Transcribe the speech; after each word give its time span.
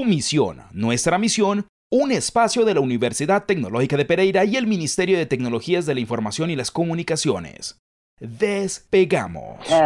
Tu 0.00 0.06
misión, 0.06 0.62
nuestra 0.72 1.18
misión, 1.18 1.66
un 1.90 2.10
espacio 2.10 2.64
de 2.64 2.72
la 2.72 2.80
Universidad 2.80 3.44
Tecnológica 3.44 3.98
de 3.98 4.06
Pereira 4.06 4.46
y 4.46 4.56
el 4.56 4.66
Ministerio 4.66 5.18
de 5.18 5.26
Tecnologías 5.26 5.84
de 5.84 5.92
la 5.92 6.00
Información 6.00 6.48
y 6.48 6.56
las 6.56 6.70
Comunicaciones. 6.70 7.78
Despegamos. 8.18 9.58
10, 9.68 9.80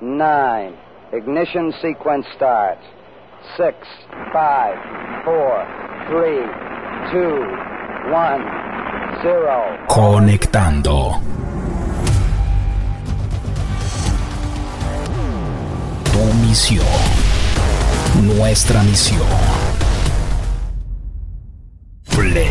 9, 0.00 0.74
ignition 1.12 1.72
sequence 1.80 2.28
starts. 2.34 2.82
6, 3.56 3.72
5, 4.32 4.40
4, 5.24 5.64
3, 6.08 6.40
2, 7.12 7.22
1, 8.08 8.44
0. 9.22 9.86
Conectando. 9.86 11.20
Tu 16.12 16.34
misión. 16.44 17.25
Nuestra 18.22 18.82
misión. 18.82 19.20
Play. 22.14 22.48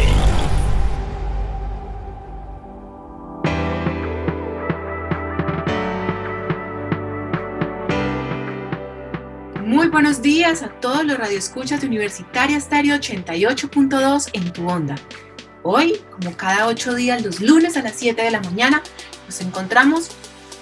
Muy 9.66 9.88
buenos 9.88 10.22
días 10.22 10.62
a 10.62 10.70
todos 10.70 11.04
los 11.04 11.18
radioescuchas 11.18 11.82
de 11.82 11.88
Universitaria 11.88 12.60
Stereo 12.60 12.98
88.2 12.98 14.30
en 14.34 14.54
tu 14.54 14.68
onda. 14.68 14.96
Hoy, 15.64 16.00
como 16.12 16.38
cada 16.38 16.68
ocho 16.68 16.94
días, 16.94 17.24
los 17.26 17.42
lunes 17.42 17.76
a 17.76 17.82
las 17.82 17.96
7 17.96 18.22
de 18.22 18.30
la 18.30 18.42
mañana, 18.42 18.84
nos 19.26 19.42
encontramos 19.42 20.12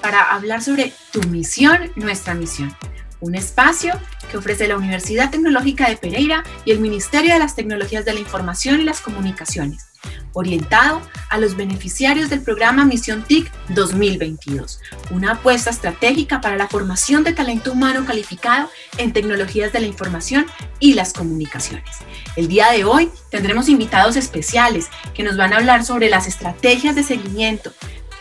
para 0.01 0.33
hablar 0.33 0.61
sobre 0.61 0.93
tu 1.11 1.21
misión, 1.23 1.91
nuestra 1.97 2.33
misión. 2.33 2.73
Un 3.19 3.35
espacio 3.35 3.93
que 4.33 4.39
ofrece 4.39 4.67
la 4.67 4.77
Universidad 4.77 5.29
Tecnológica 5.29 5.87
de 5.87 5.95
Pereira 5.95 6.43
y 6.65 6.71
el 6.71 6.79
Ministerio 6.79 7.33
de 7.33 7.39
las 7.39 7.55
Tecnologías 7.55 8.03
de 8.03 8.13
la 8.13 8.19
Información 8.19 8.81
y 8.81 8.83
las 8.83 8.99
Comunicaciones, 8.99 9.85
orientado 10.33 11.03
a 11.29 11.37
los 11.37 11.55
beneficiarios 11.55 12.31
del 12.31 12.41
programa 12.41 12.83
Misión 12.83 13.23
TIC 13.25 13.51
2022, 13.69 14.79
una 15.11 15.33
apuesta 15.33 15.69
estratégica 15.69 16.41
para 16.41 16.57
la 16.57 16.67
formación 16.67 17.23
de 17.23 17.33
talento 17.33 17.73
humano 17.73 18.05
calificado 18.07 18.71
en 18.97 19.13
tecnologías 19.13 19.71
de 19.71 19.81
la 19.81 19.85
información 19.85 20.47
y 20.79 20.95
las 20.95 21.13
comunicaciones. 21.13 21.97
El 22.35 22.47
día 22.47 22.71
de 22.71 22.85
hoy 22.85 23.11
tendremos 23.29 23.69
invitados 23.69 24.15
especiales 24.15 24.87
que 25.13 25.21
nos 25.21 25.37
van 25.37 25.53
a 25.53 25.57
hablar 25.57 25.85
sobre 25.85 26.09
las 26.09 26.25
estrategias 26.25 26.95
de 26.95 27.03
seguimiento, 27.03 27.71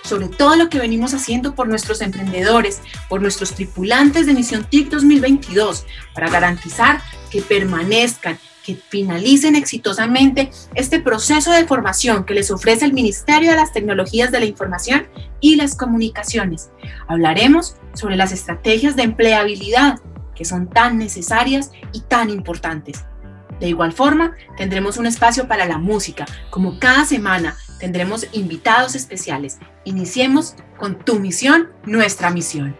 sobre 0.03 0.29
todo 0.29 0.57
lo 0.57 0.69
que 0.69 0.79
venimos 0.79 1.15
haciendo 1.15 1.55
por 1.55 1.69
nuestros 1.69 2.01
emprendedores, 2.01 2.81
por 3.09 3.23
nuestros 3.23 3.55
tripulantes 3.55 4.27
de 4.27 4.35
Misión 4.35 4.65
TIC 4.65 4.91
2022, 4.91 5.87
para 6.15 6.31
garantizar 6.31 7.01
que 7.31 7.43
permanezcan, 7.43 8.39
que 8.65 8.77
finalicen 8.77 9.57
exitosamente 9.57 10.51
este 10.75 11.01
proceso 11.01 11.51
de 11.51 11.67
formación 11.67 12.25
que 12.25 12.35
les 12.35 12.51
ofrece 12.51 12.85
el 12.85 12.93
Ministerio 12.93 13.51
de 13.51 13.57
las 13.57 13.73
Tecnologías 13.73 14.31
de 14.31 14.41
la 14.41 14.47
Información 14.47 15.09
y 15.41 15.57
las 15.57 15.77
Comunicaciones. 15.77 16.71
Hablaremos 17.09 17.77
sobre 17.95 18.17
las 18.17 18.33
estrategias 18.33 18.97
de 18.97 19.03
empleabilidad 19.03 19.99
que 20.35 20.45
son 20.45 20.69
tan 20.69 20.99
necesarias 20.99 21.73
y 21.93 22.01
tan 22.01 22.31
importantes. 22.31 23.05
De 23.61 23.69
igual 23.69 23.93
forma, 23.93 24.35
tendremos 24.57 24.97
un 24.97 25.07
espacio 25.07 25.47
para 25.47 25.67
la 25.67 25.79
música, 25.79 26.27
como 26.51 26.79
cada 26.79 27.05
semana 27.05 27.57
tendremos 27.83 28.29
invitados 28.31 28.95
especiales. 28.95 29.59
Iniciemos 29.83 30.55
con 30.79 31.05
tu 31.05 31.19
misión, 31.19 31.73
nuestra 31.85 32.31
misión. 32.31 32.77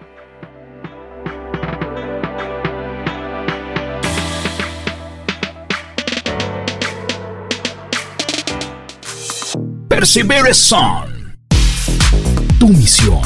Persevere 9.89 10.55
Son. 10.55 11.37
Tu 12.61 12.69
misión, 12.69 13.23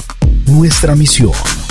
nuestra 0.46 0.94
misión. 0.94 1.65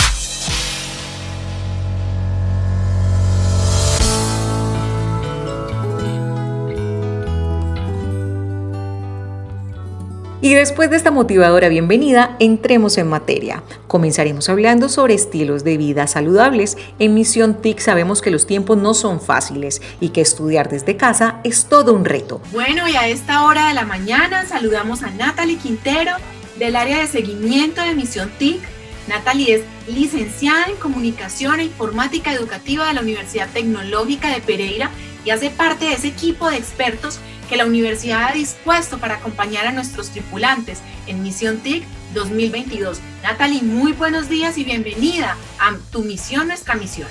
Y 10.46 10.54
después 10.54 10.92
de 10.92 10.98
esta 10.98 11.10
motivadora 11.10 11.70
bienvenida, 11.70 12.36
entremos 12.38 13.00
en 13.00 13.08
materia. 13.08 13.64
Comenzaremos 13.88 14.48
hablando 14.48 14.90
sobre 14.90 15.16
estilos 15.16 15.64
de 15.64 15.76
vida 15.76 16.06
saludables. 16.06 16.78
En 17.00 17.16
Misión 17.16 17.64
TIC 17.64 17.80
sabemos 17.80 18.22
que 18.22 18.30
los 18.30 18.46
tiempos 18.46 18.78
no 18.78 18.94
son 18.94 19.20
fáciles 19.20 19.82
y 20.00 20.10
que 20.10 20.22
estudiar 20.22 20.70
desde 20.70 20.98
casa 20.98 21.40
es 21.44 21.66
todo 21.66 21.96
un 21.96 22.06
reto. 22.06 22.42
Bueno, 22.52 22.88
y 22.88 22.96
a 22.96 23.08
esta 23.08 23.44
hora 23.46 23.70
de 23.70 23.74
la 23.74 23.86
mañana 23.86 24.46
saludamos 24.46 25.02
a 25.02 25.10
Natalie 25.10 25.58
Quintero 25.58 26.12
del 26.60 26.76
área 26.76 27.00
de 27.00 27.08
seguimiento 27.08 27.82
de 27.82 27.96
Misión 27.96 28.30
TIC. 28.38 28.62
Natalie 29.08 29.56
es 29.56 29.62
licenciada 29.88 30.66
en 30.66 30.76
Comunicación 30.76 31.60
e 31.60 31.64
Informática 31.64 32.32
Educativa 32.32 32.88
de 32.88 32.94
la 32.94 33.02
Universidad 33.02 33.50
Tecnológica 33.52 34.30
de 34.30 34.42
Pereira 34.42 34.92
y 35.26 35.32
hace 35.32 35.50
parte 35.50 35.86
de 35.86 35.94
ese 35.94 36.10
equipo 36.10 36.52
de 36.52 36.58
expertos 36.58 37.20
que 37.46 37.58
la 37.58 37.66
universidad 37.66 38.30
ha 38.30 38.34
dispuesto 38.34 38.98
para 38.98 39.16
acompañar 39.16 39.68
a 39.68 39.72
nuestros 39.72 40.10
tripulantes 40.10 40.80
en 41.08 41.24
Misión 41.24 41.60
TIC 41.60 41.84
2022. 42.14 43.00
Natalie, 43.24 43.62
muy 43.62 43.94
buenos 43.94 44.30
días 44.30 44.58
y 44.58 44.64
bienvenida 44.64 45.38
a 45.60 45.76
Tu 45.92 46.02
Misión, 46.02 46.48
Nuestra 46.48 46.76
Misión. 46.76 47.08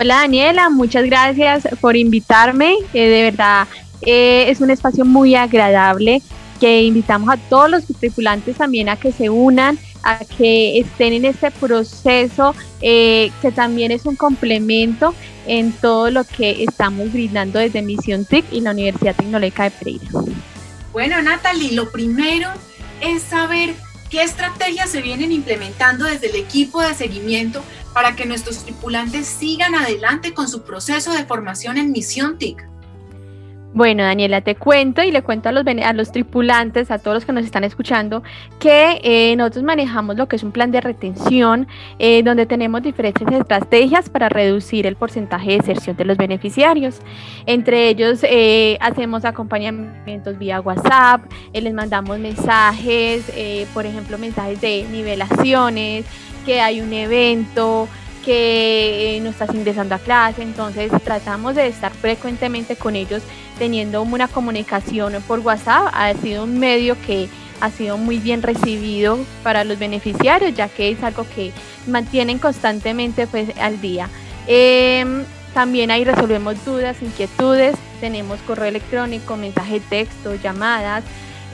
Hola 0.00 0.16
Daniela, 0.16 0.70
muchas 0.70 1.04
gracias 1.04 1.66
por 1.80 1.96
invitarme. 1.96 2.74
Eh, 2.92 3.08
de 3.08 3.22
verdad, 3.22 3.66
eh, 4.02 4.46
es 4.48 4.60
un 4.60 4.70
espacio 4.70 5.04
muy 5.04 5.34
agradable 5.34 6.22
que 6.60 6.82
invitamos 6.82 7.30
a 7.30 7.36
todos 7.36 7.70
los 7.70 7.84
tripulantes 7.86 8.56
también 8.56 8.88
a 8.88 8.96
que 8.96 9.12
se 9.12 9.30
unan, 9.30 9.78
a 10.08 10.20
que 10.24 10.78
estén 10.78 11.12
en 11.12 11.26
este 11.26 11.50
proceso 11.50 12.54
eh, 12.80 13.30
que 13.42 13.52
también 13.52 13.92
es 13.92 14.06
un 14.06 14.16
complemento 14.16 15.14
en 15.46 15.72
todo 15.72 16.10
lo 16.10 16.24
que 16.24 16.64
estamos 16.64 17.12
brindando 17.12 17.58
desde 17.58 17.82
Misión 17.82 18.24
TIC 18.24 18.46
y 18.50 18.62
la 18.62 18.70
Universidad 18.70 19.14
Tecnológica 19.14 19.64
de 19.64 19.70
Pereira. 19.72 20.06
Bueno, 20.92 21.20
Natalie, 21.20 21.72
lo 21.72 21.90
primero 21.92 22.48
es 23.02 23.22
saber 23.22 23.74
qué 24.08 24.22
estrategias 24.22 24.88
se 24.88 25.02
vienen 25.02 25.30
implementando 25.30 26.06
desde 26.06 26.28
el 26.28 26.36
equipo 26.36 26.80
de 26.80 26.94
seguimiento 26.94 27.62
para 27.92 28.16
que 28.16 28.24
nuestros 28.24 28.64
tripulantes 28.64 29.26
sigan 29.26 29.74
adelante 29.74 30.32
con 30.32 30.48
su 30.48 30.62
proceso 30.62 31.12
de 31.12 31.26
formación 31.26 31.76
en 31.76 31.92
Misión 31.92 32.38
TIC. 32.38 32.66
Bueno, 33.74 34.02
Daniela, 34.02 34.40
te 34.40 34.54
cuento 34.54 35.02
y 35.02 35.10
le 35.10 35.22
cuento 35.22 35.50
a 35.50 35.52
los, 35.52 35.64
a 35.66 35.92
los 35.92 36.10
tripulantes, 36.10 36.90
a 36.90 36.98
todos 36.98 37.16
los 37.16 37.24
que 37.26 37.32
nos 37.32 37.44
están 37.44 37.64
escuchando, 37.64 38.22
que 38.58 38.98
eh, 39.04 39.36
nosotros 39.36 39.62
manejamos 39.62 40.16
lo 40.16 40.26
que 40.26 40.36
es 40.36 40.42
un 40.42 40.52
plan 40.52 40.70
de 40.70 40.80
retención, 40.80 41.68
eh, 41.98 42.22
donde 42.22 42.46
tenemos 42.46 42.82
diferentes 42.82 43.28
estrategias 43.30 44.08
para 44.08 44.30
reducir 44.30 44.86
el 44.86 44.96
porcentaje 44.96 45.50
de 45.50 45.58
deserción 45.58 45.96
de 45.96 46.06
los 46.06 46.16
beneficiarios. 46.16 47.00
Entre 47.44 47.88
ellos, 47.88 48.20
eh, 48.22 48.78
hacemos 48.80 49.26
acompañamientos 49.26 50.38
vía 50.38 50.62
WhatsApp, 50.62 51.30
les 51.52 51.74
mandamos 51.74 52.18
mensajes, 52.18 53.30
por 53.74 53.84
ejemplo, 53.84 54.16
mensajes 54.16 54.62
de 54.62 54.86
nivelaciones, 54.90 56.06
que 56.46 56.62
hay 56.62 56.80
un 56.80 56.94
evento, 56.94 57.86
que 58.18 59.18
no 59.22 59.30
estás 59.30 59.54
ingresando 59.54 59.94
a 59.94 59.98
clase, 59.98 60.42
entonces 60.42 60.90
tratamos 61.04 61.54
de 61.54 61.66
estar 61.66 61.92
frecuentemente 61.92 62.76
con 62.76 62.96
ellos 62.96 63.22
teniendo 63.58 64.02
una 64.02 64.28
comunicación 64.28 65.14
por 65.26 65.40
WhatsApp. 65.40 65.88
Ha 65.92 66.14
sido 66.14 66.44
un 66.44 66.58
medio 66.58 66.96
que 67.06 67.28
ha 67.60 67.70
sido 67.70 67.98
muy 67.98 68.18
bien 68.18 68.42
recibido 68.42 69.18
para 69.42 69.64
los 69.64 69.78
beneficiarios, 69.78 70.54
ya 70.54 70.68
que 70.68 70.90
es 70.90 71.02
algo 71.02 71.26
que 71.34 71.52
mantienen 71.86 72.38
constantemente 72.38 73.26
pues, 73.26 73.48
al 73.58 73.80
día. 73.80 74.08
Em, 74.46 75.24
también 75.54 75.90
ahí 75.90 76.04
resolvemos 76.04 76.64
dudas, 76.64 77.02
inquietudes, 77.02 77.74
tenemos 78.00 78.38
correo 78.40 78.66
electrónico, 78.66 79.36
mensaje 79.36 79.80
texto, 79.80 80.34
llamadas 80.36 81.02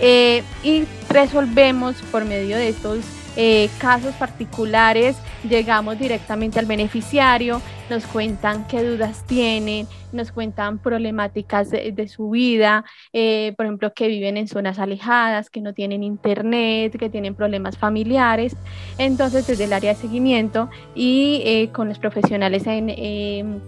eh, 0.00 0.42
y 0.62 0.84
resolvemos 1.08 1.96
por 2.10 2.24
medio 2.24 2.56
de 2.56 2.68
estos 2.68 2.98
eh, 3.36 3.70
casos 3.78 4.14
particulares, 4.14 5.16
llegamos 5.48 5.98
directamente 5.98 6.58
al 6.58 6.66
beneficiario, 6.66 7.60
nos 7.90 8.06
cuentan 8.06 8.66
qué 8.66 8.82
dudas 8.82 9.24
tienen, 9.26 9.86
nos 10.12 10.32
cuentan 10.32 10.78
problemáticas 10.78 11.70
de, 11.70 12.08
su 12.08 12.30
vida, 12.30 12.84
eh, 13.12 13.54
por 13.56 13.66
ejemplo, 13.66 13.92
que 13.94 14.08
viven 14.08 14.36
en 14.36 14.48
zonas 14.48 14.78
alejadas, 14.78 15.50
que 15.50 15.60
no 15.60 15.74
tienen 15.74 16.02
internet, 16.02 16.96
que 16.98 17.10
tienen 17.10 17.34
problemas 17.34 17.76
familiares. 17.78 18.56
Entonces, 18.98 19.46
desde 19.46 19.64
el 19.64 19.72
área 19.72 19.94
de 19.94 20.00
seguimiento 20.00 20.70
y 20.94 21.42
eh, 21.44 21.70
con 21.72 21.88
los 21.88 21.98
profesionales 21.98 22.66
en 22.66 22.90
em, 22.90 23.60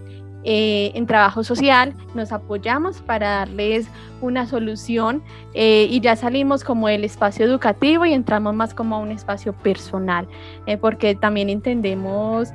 eh, 0.49 0.93
en 0.95 1.07
trabajo 1.07 1.43
social, 1.43 1.93
nos 2.15 2.31
apoyamos 2.31 3.03
para 3.03 3.31
darles 3.31 3.89
una 4.21 4.47
solución 4.47 5.21
eh, 5.55 5.89
y 5.91 5.99
ya 5.99 6.15
salimos 6.15 6.63
como 6.63 6.87
del 6.87 7.03
espacio 7.03 7.45
educativo 7.45 8.07
y 8.07 8.13
entramos 8.13 8.55
más 8.55 8.73
como 8.73 8.95
a 8.95 9.01
un 9.01 9.11
espacio 9.11 9.53
personal, 9.53 10.29
eh, 10.67 10.77
porque 10.77 11.17
también 11.17 11.51
entendemos 11.51 12.51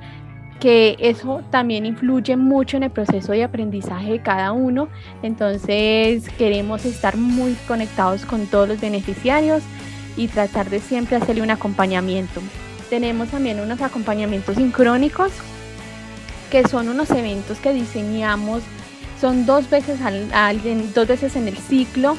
que 0.61 0.95
eso 0.99 1.41
también 1.49 1.85
influye 1.85 2.37
mucho 2.37 2.77
en 2.77 2.83
el 2.83 2.91
proceso 2.91 3.33
de 3.33 3.43
aprendizaje 3.43 4.13
de 4.13 4.21
cada 4.21 4.53
uno. 4.53 4.87
Entonces 5.21 6.29
queremos 6.37 6.85
estar 6.85 7.17
muy 7.17 7.57
conectados 7.67 8.25
con 8.25 8.45
todos 8.45 8.69
los 8.69 8.79
beneficiarios 8.79 9.63
y 10.15 10.29
tratar 10.29 10.69
de 10.69 10.79
siempre 10.79 11.17
hacerle 11.17 11.41
un 11.41 11.51
acompañamiento. 11.51 12.39
Tenemos 12.89 13.27
también 13.29 13.59
unos 13.59 13.81
acompañamientos 13.81 14.55
sincrónicos, 14.55 15.33
que 16.51 16.67
son 16.67 16.89
unos 16.89 17.09
eventos 17.09 17.57
que 17.59 17.73
diseñamos, 17.73 18.61
son 19.19 19.45
dos 19.45 19.69
veces, 19.69 19.99
al, 20.01 20.61
dos 20.93 21.07
veces 21.07 21.35
en 21.35 21.47
el 21.47 21.57
ciclo 21.57 22.17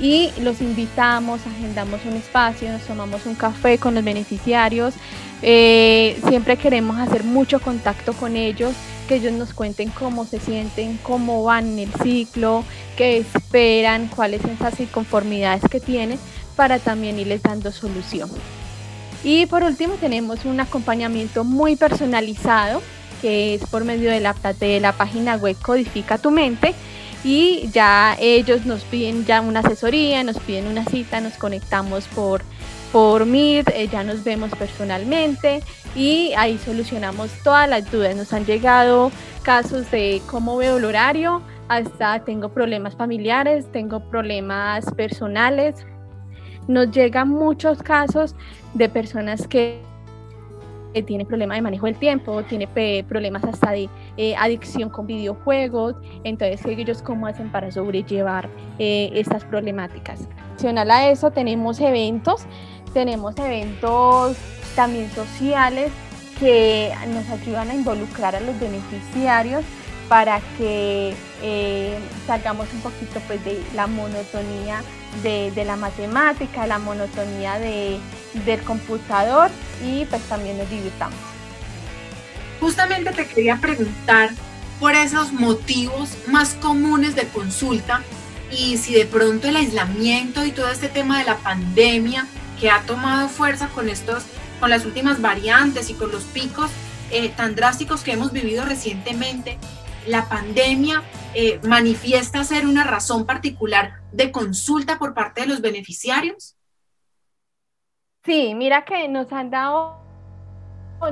y 0.00 0.30
los 0.40 0.60
invitamos, 0.60 1.40
agendamos 1.46 2.00
un 2.04 2.14
espacio, 2.14 2.72
nos 2.72 2.82
tomamos 2.82 3.26
un 3.26 3.34
café 3.34 3.78
con 3.78 3.94
los 3.94 4.02
beneficiarios. 4.02 4.94
Eh, 5.42 6.18
siempre 6.26 6.56
queremos 6.56 6.98
hacer 6.98 7.22
mucho 7.22 7.60
contacto 7.60 8.14
con 8.14 8.36
ellos, 8.36 8.72
que 9.06 9.16
ellos 9.16 9.32
nos 9.34 9.52
cuenten 9.52 9.90
cómo 9.90 10.24
se 10.24 10.40
sienten, 10.40 10.98
cómo 11.02 11.44
van 11.44 11.66
en 11.66 11.78
el 11.80 11.92
ciclo, 12.02 12.64
qué 12.96 13.18
esperan, 13.18 14.08
cuáles 14.08 14.40
son 14.40 14.52
esas 14.52 14.80
inconformidades 14.80 15.62
que 15.70 15.80
tienen, 15.80 16.18
para 16.56 16.78
también 16.78 17.18
irles 17.18 17.42
dando 17.42 17.70
solución. 17.70 18.30
Y 19.22 19.46
por 19.46 19.62
último 19.62 19.94
tenemos 19.94 20.44
un 20.44 20.60
acompañamiento 20.60 21.44
muy 21.44 21.76
personalizado 21.76 22.80
que 23.20 23.54
es 23.54 23.66
por 23.66 23.84
medio 23.84 24.10
de 24.10 24.20
la, 24.20 24.34
de 24.58 24.80
la 24.80 24.92
página 24.92 25.36
web 25.36 25.56
Codifica 25.62 26.18
tu 26.18 26.30
mente 26.30 26.74
y 27.24 27.70
ya 27.72 28.16
ellos 28.20 28.66
nos 28.66 28.84
piden 28.84 29.24
ya 29.24 29.40
una 29.40 29.60
asesoría, 29.60 30.22
nos 30.22 30.38
piden 30.38 30.66
una 30.66 30.84
cita, 30.84 31.20
nos 31.20 31.34
conectamos 31.34 32.06
por, 32.08 32.42
por 32.92 33.24
Meet, 33.24 33.70
eh, 33.70 33.88
ya 33.90 34.04
nos 34.04 34.22
vemos 34.22 34.50
personalmente 34.50 35.62
y 35.96 36.32
ahí 36.36 36.58
solucionamos 36.58 37.30
todas 37.42 37.68
las 37.68 37.90
dudas. 37.90 38.14
Nos 38.14 38.32
han 38.34 38.44
llegado 38.44 39.10
casos 39.42 39.90
de 39.90 40.20
cómo 40.30 40.58
veo 40.58 40.76
el 40.76 40.84
horario, 40.84 41.42
hasta 41.68 42.22
tengo 42.24 42.50
problemas 42.50 42.94
familiares, 42.94 43.64
tengo 43.72 44.00
problemas 44.10 44.84
personales. 44.94 45.86
Nos 46.68 46.90
llegan 46.90 47.30
muchos 47.30 47.82
casos 47.82 48.34
de 48.74 48.88
personas 48.90 49.48
que 49.48 49.80
tiene 51.02 51.24
problemas 51.24 51.58
de 51.58 51.62
manejo 51.62 51.86
del 51.86 51.96
tiempo, 51.96 52.42
tiene 52.44 52.68
problemas 53.08 53.44
hasta 53.44 53.72
de 53.72 53.88
eh, 54.16 54.36
adicción 54.36 54.90
con 54.90 55.06
videojuegos, 55.06 55.96
entonces 56.22 56.64
ellos 56.66 57.02
cómo 57.02 57.26
hacen 57.26 57.50
para 57.50 57.70
sobrellevar 57.70 58.48
eh, 58.78 59.10
estas 59.14 59.44
problemáticas. 59.44 60.28
Adicional 60.52 60.90
a 60.90 61.10
eso 61.10 61.30
tenemos 61.30 61.80
eventos, 61.80 62.46
tenemos 62.92 63.36
eventos 63.38 64.36
también 64.76 65.10
sociales 65.10 65.90
que 66.38 66.92
nos 67.12 67.28
ayudan 67.28 67.70
a 67.70 67.74
involucrar 67.74 68.36
a 68.36 68.40
los 68.40 68.58
beneficiarios 68.58 69.64
para 70.08 70.40
que 70.58 71.14
eh, 71.42 71.98
salgamos 72.26 72.72
un 72.74 72.80
poquito 72.80 73.20
pues, 73.26 73.42
de 73.44 73.60
la 73.74 73.86
monotonía 73.86 74.82
de 75.22 75.64
la 75.64 75.76
matemática, 75.76 76.66
la 76.66 76.78
monotonía 76.78 77.58
de, 77.58 77.98
del 78.44 78.60
computador 78.62 79.50
y 79.84 80.04
pues 80.06 80.22
también 80.22 80.58
nos 80.58 80.68
divirtamos. 80.70 81.18
Justamente 82.60 83.12
te 83.12 83.26
quería 83.26 83.56
preguntar 83.56 84.30
por 84.80 84.94
esos 84.94 85.32
motivos 85.32 86.16
más 86.26 86.54
comunes 86.54 87.14
de 87.14 87.28
consulta 87.28 88.02
y 88.50 88.76
si 88.76 88.94
de 88.94 89.06
pronto 89.06 89.48
el 89.48 89.56
aislamiento 89.56 90.44
y 90.44 90.52
todo 90.52 90.68
este 90.68 90.88
tema 90.88 91.18
de 91.18 91.24
la 91.24 91.36
pandemia 91.36 92.26
que 92.60 92.70
ha 92.70 92.82
tomado 92.82 93.28
fuerza 93.28 93.68
con 93.68 93.88
estos 93.88 94.24
con 94.60 94.70
las 94.70 94.84
últimas 94.84 95.20
variantes 95.20 95.90
y 95.90 95.94
con 95.94 96.10
los 96.10 96.24
picos 96.24 96.70
eh, 97.10 97.28
tan 97.36 97.54
drásticos 97.54 98.02
que 98.02 98.12
hemos 98.12 98.32
vivido 98.32 98.64
recientemente, 98.64 99.58
la 100.06 100.28
pandemia 100.28 101.02
eh, 101.34 101.60
manifiesta 101.62 102.44
ser 102.44 102.66
una 102.66 102.84
razón 102.84 103.26
particular 103.26 104.00
de 104.12 104.30
consulta 104.30 104.98
por 104.98 105.14
parte 105.14 105.42
de 105.42 105.48
los 105.48 105.60
beneficiarios? 105.60 106.56
Sí, 108.24 108.54
mira 108.54 108.86
que 108.86 109.06
nos 109.06 109.30
han 109.34 109.50
dado, 109.50 109.96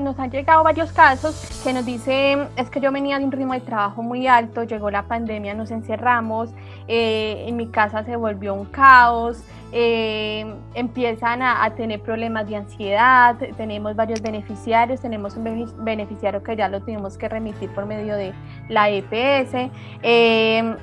nos 0.01 0.19
han 0.19 0.31
llegado 0.31 0.65
varios 0.65 0.93
casos 0.93 1.61
que 1.63 1.75
nos 1.75 1.85
dicen, 1.85 2.49
es 2.57 2.71
que 2.71 2.81
yo 2.81 2.91
venía 2.91 3.19
de 3.19 3.27
un 3.27 3.33
ritmo 3.33 3.53
de 3.53 3.61
trabajo 3.61 4.03
muy 4.03 4.27
alto, 4.27 4.65
llegó 4.65 4.91
la 4.91 5.03
pandemia, 5.03 5.53
nos 5.53 5.71
encerramos, 5.71 6.49
eh, 6.89 7.45
en 7.47 7.57
mi 7.57 7.67
casa 7.67 8.03
se 8.03 8.17
volvió 8.17 8.55
un 8.55 8.65
caos, 8.65 9.45
eh, 9.73 10.55
empiezan 10.73 11.43
a, 11.43 11.69
tener 11.75 12.01
problemas 12.01 12.49
de 12.49 12.57
ansiedad, 12.57 13.37
tenemos 13.59 13.95
varios 13.95 14.23
beneficiarios, 14.23 15.03
tenemos 15.03 15.37
un 15.37 15.71
beneficiario 15.85 16.43
que 16.43 16.57
ya 16.57 16.71
lo 16.71 16.81
tuvimos 16.81 17.19
que 17.19 17.29
remitir 17.29 17.69
por 17.75 17.85
medio 17.85 18.17
de 18.17 18.33
la 18.71 18.89
EPS. 18.89 19.71
Eh, 20.03 20.77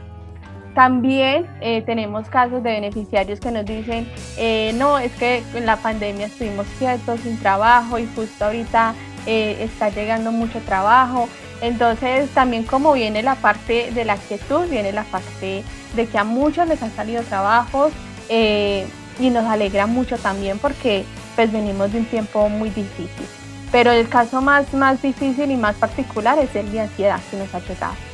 también 0.79 1.45
eh, 1.59 1.81
tenemos 1.81 2.29
casos 2.29 2.63
de 2.63 2.71
beneficiarios 2.71 3.41
que 3.41 3.51
nos 3.51 3.65
dicen, 3.65 4.09
eh, 4.37 4.71
no, 4.75 4.97
es 4.97 5.11
que 5.11 5.43
en 5.53 5.65
la 5.65 5.75
pandemia 5.75 6.27
estuvimos 6.27 6.65
quietos, 6.77 7.19
sin 7.19 7.37
trabajo 7.37 7.99
y 7.99 8.07
justo 8.15 8.45
ahorita 8.45 8.93
eh, 9.25 9.57
está 9.59 9.89
llegando 9.89 10.31
mucho 10.31 10.59
trabajo. 10.59 11.27
Entonces 11.61 12.29
también 12.29 12.63
como 12.63 12.93
viene 12.93 13.21
la 13.23 13.35
parte 13.35 13.91
de 13.91 14.05
la 14.05 14.15
quietud, 14.15 14.69
viene 14.69 14.93
la 14.93 15.03
parte 15.03 15.65
de 15.97 16.05
que 16.07 16.17
a 16.17 16.23
muchos 16.23 16.65
les 16.65 16.81
han 16.81 16.95
salido 16.95 17.23
trabajos 17.23 17.91
y 18.29 19.29
nos 19.31 19.45
alegra 19.47 19.85
mucho 19.85 20.17
también 20.17 20.59
porque 20.59 21.03
pues 21.35 21.51
venimos 21.51 21.91
de 21.91 21.99
un 21.99 22.05
tiempo 22.05 22.47
muy 22.47 22.69
difícil. 22.69 23.27
Pero 23.73 23.91
el 23.91 24.07
caso 24.07 24.41
más, 24.41 24.73
más 24.73 25.01
difícil 25.01 25.51
y 25.51 25.57
más 25.57 25.75
particular 25.75 26.39
es 26.39 26.55
el 26.55 26.71
de 26.71 26.79
ansiedad 26.79 27.19
que 27.29 27.35
nos 27.35 27.53
ha 27.53 27.59
llegado. 27.59 28.08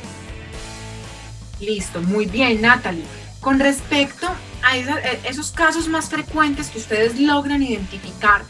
Listo, 1.60 2.02
muy 2.02 2.26
bien, 2.26 2.60
Natalie. 2.60 3.04
Con 3.40 3.60
respecto 3.60 4.26
a 4.62 4.76
eh, 4.76 5.20
esos 5.24 5.50
casos 5.52 5.88
más 5.88 6.08
frecuentes 6.08 6.68
que 6.68 6.78
ustedes 6.78 7.18
logran 7.18 7.62
identificar, 7.62 8.42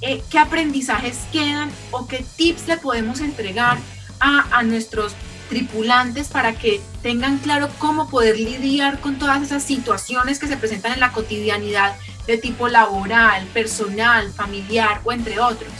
eh, 0.00 0.22
¿qué 0.30 0.38
aprendizajes 0.38 1.20
quedan 1.32 1.70
o 1.90 2.06
qué 2.06 2.24
tips 2.36 2.68
le 2.68 2.76
podemos 2.76 3.20
entregar 3.20 3.78
a, 4.20 4.58
a 4.58 4.62
nuestros 4.62 5.14
tripulantes 5.48 6.28
para 6.28 6.54
que 6.54 6.80
tengan 7.02 7.38
claro 7.38 7.68
cómo 7.78 8.08
poder 8.08 8.38
lidiar 8.38 9.00
con 9.00 9.18
todas 9.18 9.42
esas 9.42 9.62
situaciones 9.62 10.38
que 10.38 10.46
se 10.46 10.56
presentan 10.56 10.92
en 10.92 11.00
la 11.00 11.12
cotidianidad 11.12 11.94
de 12.26 12.38
tipo 12.38 12.68
laboral, 12.68 13.44
personal, 13.48 14.32
familiar 14.32 15.00
o 15.04 15.12
entre 15.12 15.40
otros? 15.40 15.70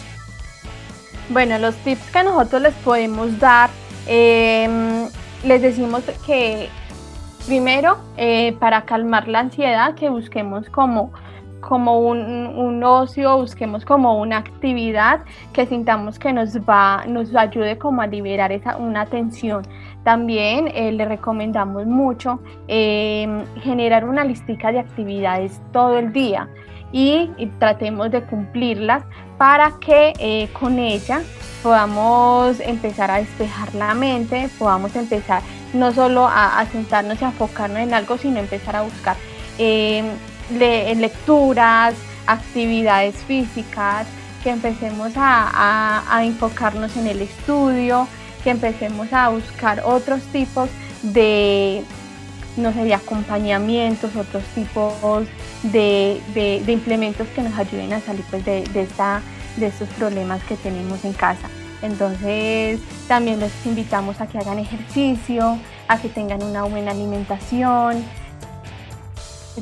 Bueno, 1.29 1.59
los 1.59 1.75
tips 1.77 2.03
que 2.13 2.23
nosotros 2.25 2.63
les 2.63 2.75
podemos 2.75 3.39
dar 3.39 3.71
eh, 4.07 5.09
les 5.45 5.63
decimos 5.63 6.03
que 6.25 6.69
primero, 7.47 7.99
eh, 8.17 8.55
para 8.59 8.83
calmar 8.83 9.29
la 9.29 9.41
ansiedad, 9.41 9.95
que 9.95 10.09
busquemos 10.09 10.69
como, 10.71 11.13
como 11.61 12.01
un, 12.01 12.83
ocio, 12.85 13.37
busquemos 13.37 13.85
como 13.85 14.21
una 14.21 14.39
actividad 14.39 15.21
que 15.53 15.67
sintamos 15.67 16.19
que 16.19 16.33
nos 16.33 16.57
va, 16.59 17.05
nos 17.07 17.35
ayude 17.35 17.79
como 17.79 18.03
a 18.03 18.07
liberar 18.07 18.53
esa, 18.53 18.77
una 18.77 19.07
tensión. 19.07 19.63
También 20.05 20.69
eh, 20.69 20.93
le 20.93 21.05
recomendamos 21.05 21.87
mucho 21.87 22.41
eh, 22.69 23.45
generar 23.63 24.05
una 24.05 24.25
listica 24.25 24.73
de 24.73 24.81
actividades 24.81 25.61
todo 25.73 25.99
el 25.99 26.13
día 26.13 26.49
y, 26.93 27.31
tratemos 27.59 28.11
de 28.11 28.23
cumplirlas 28.23 29.03
para 29.39 29.73
que 29.81 30.49
con 30.53 30.79
ella 30.79 31.23
podamos 31.63 32.61
empezar 32.61 33.11
a 33.11 33.17
despejar 33.17 33.75
la 33.75 33.95
mente, 33.95 34.49
podamos 34.59 34.95
empezar 34.97 35.43
no 35.73 35.93
solo 35.93 36.29
a, 36.29 36.65
sentarnos 36.71 37.21
y 37.21 37.25
a 37.25 37.29
enfocarnos 37.29 37.79
en 37.79 37.95
algo, 37.95 38.19
sino 38.19 38.39
empezar 38.39 38.77
a 38.77 38.83
buscar 38.83 39.17
em, 39.59 40.07
lecturas, 40.51 41.95
actividades 42.27 43.17
físicas, 43.17 44.07
que 44.43 44.51
empecemos 44.51 45.13
a, 45.17 46.03
a, 46.11 46.25
enfocarnos 46.25 46.97
en 46.97 47.07
el 47.07 47.23
estudio, 47.23 48.09
que 48.43 48.51
empecemos 48.51 49.13
a 49.13 49.29
buscar 49.29 49.83
otros 49.85 50.21
tipos 50.33 50.69
de, 51.03 51.85
no 52.57 52.73
sé, 52.73 52.93
acompañamientos, 52.93 54.15
otros 54.17 54.45
tipos 54.55 55.27
de, 55.63 56.21
de, 56.35 56.73
implementos 56.73 57.27
que 57.29 57.43
nos 57.43 57.57
ayuden 57.59 57.93
a 57.93 58.01
salir 58.01 58.25
pues, 58.31 58.45
de, 58.45 58.63
de, 58.65 58.83
esta, 58.83 59.23
de 59.57 59.67
estos 59.67 59.89
problemas 59.91 60.43
que 60.45 60.57
tenemos 60.57 61.05
en 61.05 61.13
casa. 61.13 61.49
Entonces 61.83 62.81
también 63.09 63.41
los 63.41 63.51
invitamos 63.67 64.21
a 64.21 64.27
que 64.27 64.39
hagan 64.39 64.59
ejercicio, 64.59 65.59
a 65.89 66.01
que 66.01 66.09
tengan 66.09 66.43
una 66.43 66.63
buena 66.65 66.93
alimentación. 66.93 68.05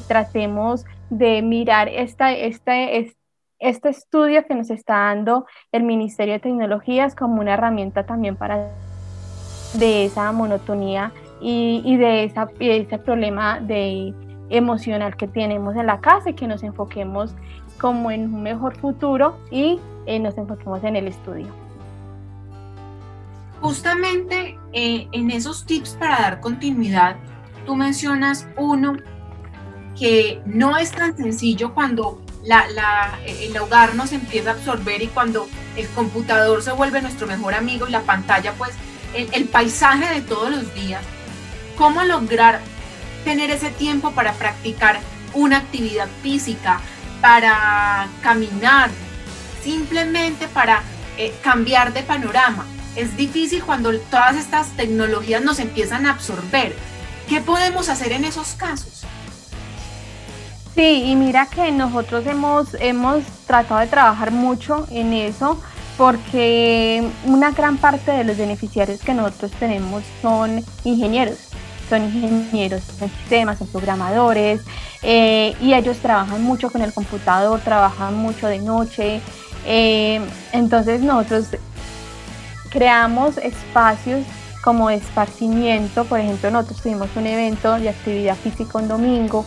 Tratemos 0.06 0.84
de 1.08 1.42
mirar 1.42 1.88
esta, 1.88 2.32
este, 2.32 3.14
este 3.58 3.88
estudio 3.88 4.46
que 4.46 4.54
nos 4.54 4.70
está 4.70 4.94
dando 4.94 5.46
el 5.72 5.82
Ministerio 5.82 6.34
de 6.34 6.40
Tecnologías 6.40 7.14
como 7.14 7.40
una 7.40 7.54
herramienta 7.54 8.04
también 8.04 8.36
para 8.36 8.68
de 9.74 10.04
esa 10.04 10.30
monotonía 10.32 11.12
y, 11.40 11.96
de, 11.96 12.24
esa, 12.24 12.48
ese 12.58 12.98
problema 12.98 13.60
de 13.60 14.14
emocional 14.50 15.16
que 15.16 15.26
tenemos 15.26 15.76
en 15.76 15.86
la 15.86 16.00
casa 16.00 16.30
y 16.30 16.34
que 16.34 16.46
nos 16.46 16.62
enfoquemos 16.62 17.34
como 17.78 18.10
en 18.10 18.34
un 18.34 18.42
mejor 18.42 18.76
futuro 18.76 19.38
y 19.50 19.78
eh, 20.06 20.18
nos 20.18 20.36
enfoquemos 20.36 20.84
en 20.84 20.96
el 20.96 21.08
estudio. 21.08 21.46
Justamente 23.60 24.58
eh, 24.72 25.08
en 25.12 25.30
esos 25.30 25.64
tips 25.64 25.96
para 25.98 26.20
dar 26.20 26.40
continuidad, 26.40 27.16
tú 27.66 27.76
mencionas 27.76 28.48
uno 28.56 28.96
que 29.98 30.40
no 30.46 30.76
es 30.78 30.92
tan 30.92 31.16
sencillo 31.16 31.74
cuando 31.74 32.20
el 33.26 33.58
hogar 33.58 33.94
nos 33.94 34.12
empieza 34.12 34.50
a 34.50 34.52
absorber 34.54 35.02
y 35.02 35.08
cuando 35.08 35.46
el 35.76 35.86
computador 35.88 36.62
se 36.62 36.72
vuelve 36.72 37.02
nuestro 37.02 37.26
mejor 37.26 37.54
amigo 37.54 37.86
y 37.86 37.90
la 37.90 38.00
pantalla, 38.00 38.54
pues 38.56 38.70
el, 39.14 39.28
el 39.32 39.44
paisaje 39.44 40.14
de 40.14 40.22
todos 40.22 40.50
los 40.50 40.74
días. 40.74 41.04
¿Cómo 41.80 42.04
lograr 42.04 42.60
tener 43.24 43.50
ese 43.50 43.70
tiempo 43.70 44.10
para 44.10 44.34
practicar 44.34 45.00
una 45.32 45.56
actividad 45.56 46.08
física, 46.22 46.78
para 47.22 48.06
caminar, 48.22 48.90
simplemente 49.62 50.46
para 50.48 50.82
eh, 51.16 51.34
cambiar 51.42 51.94
de 51.94 52.02
panorama. 52.02 52.66
Es 52.96 53.16
difícil 53.16 53.62
cuando 53.64 53.98
todas 53.98 54.36
estas 54.36 54.68
tecnologías 54.76 55.42
nos 55.42 55.58
empiezan 55.58 56.04
a 56.04 56.10
absorber. 56.10 56.76
¿Qué 57.26 57.40
podemos 57.40 57.88
hacer 57.88 58.12
en 58.12 58.26
esos 58.26 58.48
casos? 58.56 59.06
Sí, 60.74 61.04
y 61.06 61.16
mira 61.16 61.46
que 61.46 61.72
nosotros 61.72 62.26
hemos, 62.26 62.74
hemos 62.78 63.24
tratado 63.46 63.80
de 63.80 63.86
trabajar 63.86 64.32
mucho 64.32 64.86
en 64.90 65.14
eso 65.14 65.58
porque 65.96 67.10
una 67.24 67.52
gran 67.52 67.78
parte 67.78 68.10
de 68.10 68.24
los 68.24 68.36
beneficiarios 68.36 69.00
que 69.00 69.14
nosotros 69.14 69.50
tenemos 69.52 70.04
son 70.20 70.62
ingenieros 70.84 71.49
son 71.90 72.04
ingenieros 72.04 72.82
en 73.02 73.10
sistemas, 73.10 73.58
son 73.58 73.66
programadores, 73.68 74.62
eh, 75.02 75.54
y 75.60 75.74
ellos 75.74 75.98
trabajan 75.98 76.42
mucho 76.42 76.70
con 76.70 76.82
el 76.82 76.94
computador, 76.94 77.60
trabajan 77.60 78.16
mucho 78.16 78.46
de 78.46 78.60
noche. 78.60 79.20
Eh, 79.66 80.20
entonces 80.52 81.02
nosotros 81.02 81.48
creamos 82.70 83.36
espacios 83.38 84.24
como 84.62 84.88
esparcimiento, 84.88 86.04
por 86.04 86.20
ejemplo, 86.20 86.50
nosotros 86.50 86.82
tuvimos 86.82 87.08
un 87.16 87.26
evento 87.26 87.74
de 87.74 87.88
actividad 87.88 88.36
física 88.36 88.78
un 88.78 88.88
domingo 88.88 89.44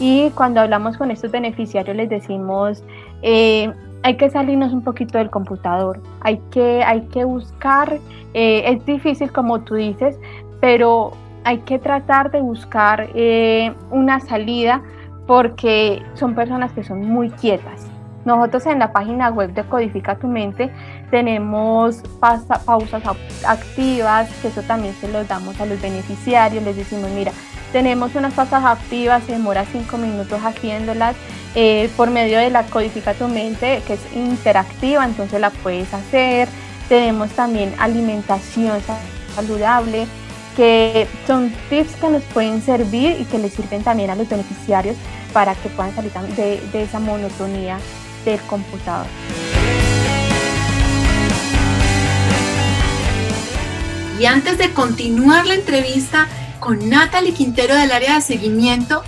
y 0.00 0.30
cuando 0.30 0.60
hablamos 0.60 0.96
con 0.96 1.10
estos 1.10 1.30
beneficiarios 1.30 1.96
les 1.96 2.08
decimos, 2.08 2.82
eh, 3.22 3.72
hay 4.02 4.16
que 4.16 4.30
salirnos 4.30 4.72
un 4.72 4.82
poquito 4.82 5.18
del 5.18 5.30
computador, 5.30 6.00
hay 6.22 6.40
que, 6.50 6.82
hay 6.82 7.02
que 7.08 7.24
buscar, 7.24 8.00
es 8.34 8.84
difícil 8.86 9.30
como 9.30 9.60
tú 9.60 9.74
dices, 9.74 10.16
pero 10.60 11.12
hay 11.44 11.58
que 11.58 11.78
tratar 11.78 12.30
de 12.30 12.40
buscar 12.40 13.08
eh, 13.14 13.72
una 13.90 14.20
salida 14.20 14.82
porque 15.26 16.02
son 16.14 16.34
personas 16.34 16.72
que 16.72 16.84
son 16.84 17.06
muy 17.06 17.30
quietas. 17.30 17.86
Nosotros 18.24 18.66
en 18.66 18.78
la 18.78 18.92
página 18.92 19.30
web 19.30 19.52
de 19.52 19.64
Codifica 19.64 20.16
tu 20.16 20.28
Mente 20.28 20.70
tenemos 21.10 22.02
pausas 22.20 23.02
activas, 23.46 24.30
que 24.40 24.48
eso 24.48 24.62
también 24.62 24.94
se 24.94 25.08
los 25.08 25.26
damos 25.26 25.60
a 25.60 25.66
los 25.66 25.80
beneficiarios, 25.82 26.62
les 26.62 26.76
decimos, 26.76 27.10
mira, 27.10 27.32
tenemos 27.72 28.14
unas 28.14 28.32
pausas 28.34 28.64
activas, 28.64 29.24
se 29.24 29.32
demora 29.32 29.64
cinco 29.64 29.98
minutos 29.98 30.40
haciéndolas 30.40 31.16
eh, 31.54 31.90
por 31.96 32.10
medio 32.10 32.38
de 32.38 32.50
la 32.50 32.62
Codifica 32.64 33.14
tu 33.14 33.26
Mente, 33.28 33.82
que 33.86 33.94
es 33.94 34.16
interactiva, 34.16 35.04
entonces 35.04 35.40
la 35.40 35.50
puedes 35.50 35.92
hacer. 35.92 36.48
Tenemos 36.88 37.30
también 37.30 37.74
alimentación 37.78 38.78
saludable, 39.34 40.06
que 40.56 41.06
son 41.26 41.52
tips 41.70 41.96
que 41.96 42.08
nos 42.08 42.22
pueden 42.24 42.62
servir 42.62 43.20
y 43.20 43.24
que 43.24 43.38
les 43.38 43.52
sirven 43.52 43.82
también 43.82 44.10
a 44.10 44.14
los 44.14 44.28
beneficiarios 44.28 44.96
para 45.32 45.54
que 45.54 45.68
puedan 45.70 45.94
salir 45.94 46.12
de, 46.36 46.60
de 46.72 46.82
esa 46.82 46.98
monotonía 46.98 47.78
del 48.24 48.40
computador. 48.42 49.06
Y 54.18 54.26
antes 54.26 54.58
de 54.58 54.72
continuar 54.72 55.46
la 55.46 55.54
entrevista 55.54 56.28
con 56.60 56.88
Natalie 56.88 57.34
Quintero 57.34 57.74
del 57.74 57.90
área 57.90 58.14
de 58.16 58.20
seguimiento, 58.20 59.02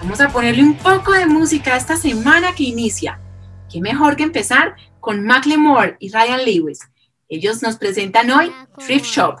vamos 0.00 0.20
a 0.20 0.28
ponerle 0.28 0.62
un 0.62 0.76
poco 0.76 1.12
de 1.12 1.26
música 1.26 1.74
a 1.74 1.76
esta 1.76 1.96
semana 1.96 2.54
que 2.54 2.64
inicia. 2.64 3.20
Qué 3.68 3.80
mejor 3.80 4.16
que 4.16 4.22
empezar 4.22 4.76
con 5.00 5.24
Macklemore 5.24 5.96
y 5.98 6.12
Ryan 6.12 6.44
Lewis. 6.44 6.80
Ellos 7.28 7.62
nos 7.62 7.76
presentan 7.76 8.30
hoy 8.30 8.52
Thrift 8.86 9.06
Shop, 9.06 9.40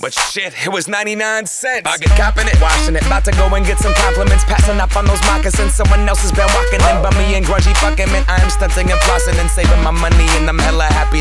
But 0.00 0.14
shit, 0.16 0.56
it 0.64 0.72
was 0.72 0.88
99 0.88 1.44
cents. 1.44 1.84
I 1.84 1.98
get 2.00 2.08
copping 2.16 2.48
it, 2.48 2.56
washing 2.56 2.96
it. 2.96 3.04
About 3.04 3.20
to 3.28 3.32
go 3.36 3.52
and 3.52 3.66
get 3.68 3.76
some 3.76 3.92
compliments. 4.00 4.44
Passing 4.48 4.80
up 4.80 4.96
on 4.96 5.04
those 5.04 5.20
moccasins. 5.28 5.76
Someone 5.76 6.08
else 6.08 6.24
has 6.24 6.32
been 6.32 6.48
walking 6.56 6.80
in. 6.80 6.96
Bummy 7.04 7.36
and 7.36 7.44
grungy 7.44 7.76
fucking 7.76 8.08
man. 8.08 8.24
I 8.24 8.40
am 8.40 8.48
stunting 8.48 8.88
and 8.88 9.00
flossing 9.04 9.36
and 9.36 9.50
saving 9.52 9.76
my 9.84 9.92
money. 9.92 10.24
And 10.40 10.48
I'm 10.48 10.58
hella 10.58 10.88
happy 10.88 11.19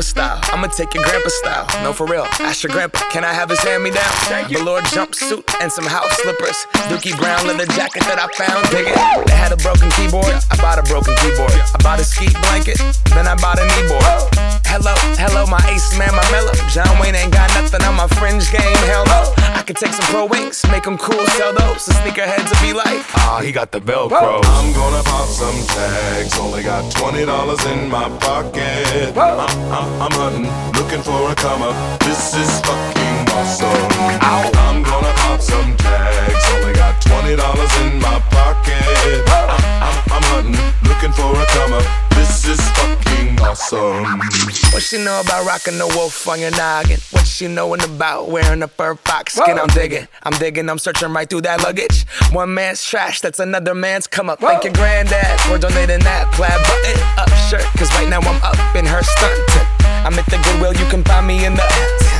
grandpa 0.00 0.40
style. 0.40 0.54
I'ma 0.54 0.66
take 0.68 0.94
your 0.94 1.04
grandpa 1.04 1.28
style. 1.28 1.84
No, 1.84 1.92
for 1.92 2.06
real. 2.06 2.26
Ask 2.40 2.62
your 2.62 2.72
grandpa, 2.72 2.98
can 3.10 3.24
I 3.24 3.32
have 3.32 3.50
his 3.50 3.60
hand 3.60 3.82
me 3.82 3.90
down? 3.90 4.48
Velour 4.48 4.80
jumpsuit 4.92 5.44
and 5.60 5.70
some 5.70 5.86
house 5.86 6.10
slippers. 6.22 6.66
Dookie 6.88 7.16
brown 7.18 7.46
leather 7.46 7.66
jacket 7.66 8.02
that 8.04 8.18
I 8.18 8.28
found. 8.36 8.68
Dig 8.70 8.86
it. 8.88 9.26
They 9.26 9.36
had 9.36 9.52
a 9.52 9.56
broken 9.56 9.90
keyboard. 9.90 10.32
I 10.50 10.56
bought 10.56 10.78
a 10.78 10.82
broken 10.82 11.14
keyboard. 11.16 11.52
I 11.52 11.78
bought 11.82 12.00
a 12.00 12.04
ski 12.04 12.28
blanket. 12.48 12.78
Then 13.14 13.26
I 13.26 13.34
bought 13.36 13.58
a 13.58 13.62
kneeboard. 13.62 14.60
Hello, 14.70 14.94
hello, 15.18 15.50
my 15.50 15.58
ace 15.66 15.98
man, 15.98 16.14
my 16.14 16.22
mellow. 16.30 16.54
John 16.70 16.86
Wayne 17.02 17.16
ain't 17.16 17.32
got 17.32 17.50
nothing 17.58 17.82
on 17.82 17.96
my 17.96 18.06
fringe 18.06 18.46
game, 18.52 18.78
hell 18.86 19.04
no. 19.06 19.34
I 19.58 19.62
could 19.66 19.74
take 19.74 19.92
some 19.92 20.06
pro 20.14 20.26
wings, 20.26 20.62
make 20.70 20.84
them 20.84 20.96
cool, 20.96 21.26
sell 21.34 21.52
those. 21.52 21.86
The 21.86 21.92
sneakerheads 21.98 22.46
will 22.46 22.62
be 22.62 22.72
like, 22.72 23.02
ah, 23.18 23.38
oh, 23.38 23.42
he 23.42 23.50
got 23.50 23.72
the 23.72 23.80
Velcro. 23.80 24.38
I'm 24.46 24.72
gonna 24.72 25.02
pop 25.02 25.26
some 25.26 25.58
tags, 25.74 26.38
only 26.38 26.62
got 26.62 26.84
$20 26.94 27.26
in 27.66 27.90
my 27.90 28.08
pocket. 28.22 29.18
I'm, 29.18 29.40
I'm, 29.74 29.89
I'm 29.98 30.12
hunting, 30.12 30.46
looking 30.78 31.02
for 31.02 31.30
a 31.30 31.34
come 31.34 31.62
up. 31.62 31.74
This 32.00 32.34
is 32.36 32.50
fucking 32.60 33.16
awesome. 33.34 33.68
Ow. 34.22 34.50
I'm 34.70 34.82
gonna 34.82 35.12
pop 35.16 35.40
some 35.40 35.76
tags, 35.76 36.44
only 36.54 36.72
got 36.74 37.00
$20 37.02 37.34
in 37.82 37.98
my 38.00 38.20
pocket. 38.30 38.80
I'm, 39.28 39.50
I'm, 39.82 40.12
I'm 40.12 40.24
hunting, 40.30 40.60
looking 40.88 41.12
for 41.12 41.32
a 41.34 41.46
come 41.46 41.72
up. 41.74 41.84
This 42.14 42.46
is 42.46 42.60
fucking 42.72 43.40
awesome. 43.40 44.20
What 44.72 44.82
she 44.82 45.02
know 45.02 45.20
about 45.20 45.44
rocking 45.46 45.78
the 45.78 45.86
wolf 45.86 46.28
on 46.28 46.40
your 46.40 46.52
noggin? 46.52 47.00
What 47.10 47.26
she 47.26 47.48
knowin' 47.48 47.82
about 47.82 48.28
wearing 48.28 48.62
a 48.62 48.68
fur 48.68 48.94
fox 48.94 49.34
skin? 49.34 49.56
Whoa. 49.56 49.62
I'm 49.62 49.68
digging, 49.68 50.06
I'm 50.22 50.32
digging, 50.38 50.68
I'm 50.70 50.78
searching 50.78 51.12
right 51.12 51.28
through 51.28 51.42
that 51.42 51.62
luggage. 51.62 52.06
One 52.32 52.54
man's 52.54 52.84
trash, 52.84 53.20
that's 53.20 53.40
another 53.40 53.74
man's 53.74 54.06
come 54.06 54.30
up. 54.30 54.40
Whoa. 54.40 54.48
Thank 54.48 54.64
your 54.64 54.72
granddad 54.74 55.40
for 55.42 55.58
donating 55.58 56.00
that 56.00 56.32
plaid 56.32 56.56
button 56.62 57.02
up 57.18 57.28
shirt. 57.50 57.64
Cause 57.76 57.90
right 57.94 58.08
now 58.08 58.20
I'm 58.20 58.42
up 58.42 58.76
in 58.76 58.86
her 58.86 59.02
stunt. 59.02 59.79
I'm 60.02 60.18
at 60.18 60.26
the 60.26 60.38
Goodwill, 60.38 60.74
you 60.74 60.86
can 60.86 61.04
find 61.04 61.26
me 61.26 61.44
in 61.44 61.54
the. 61.54 62.19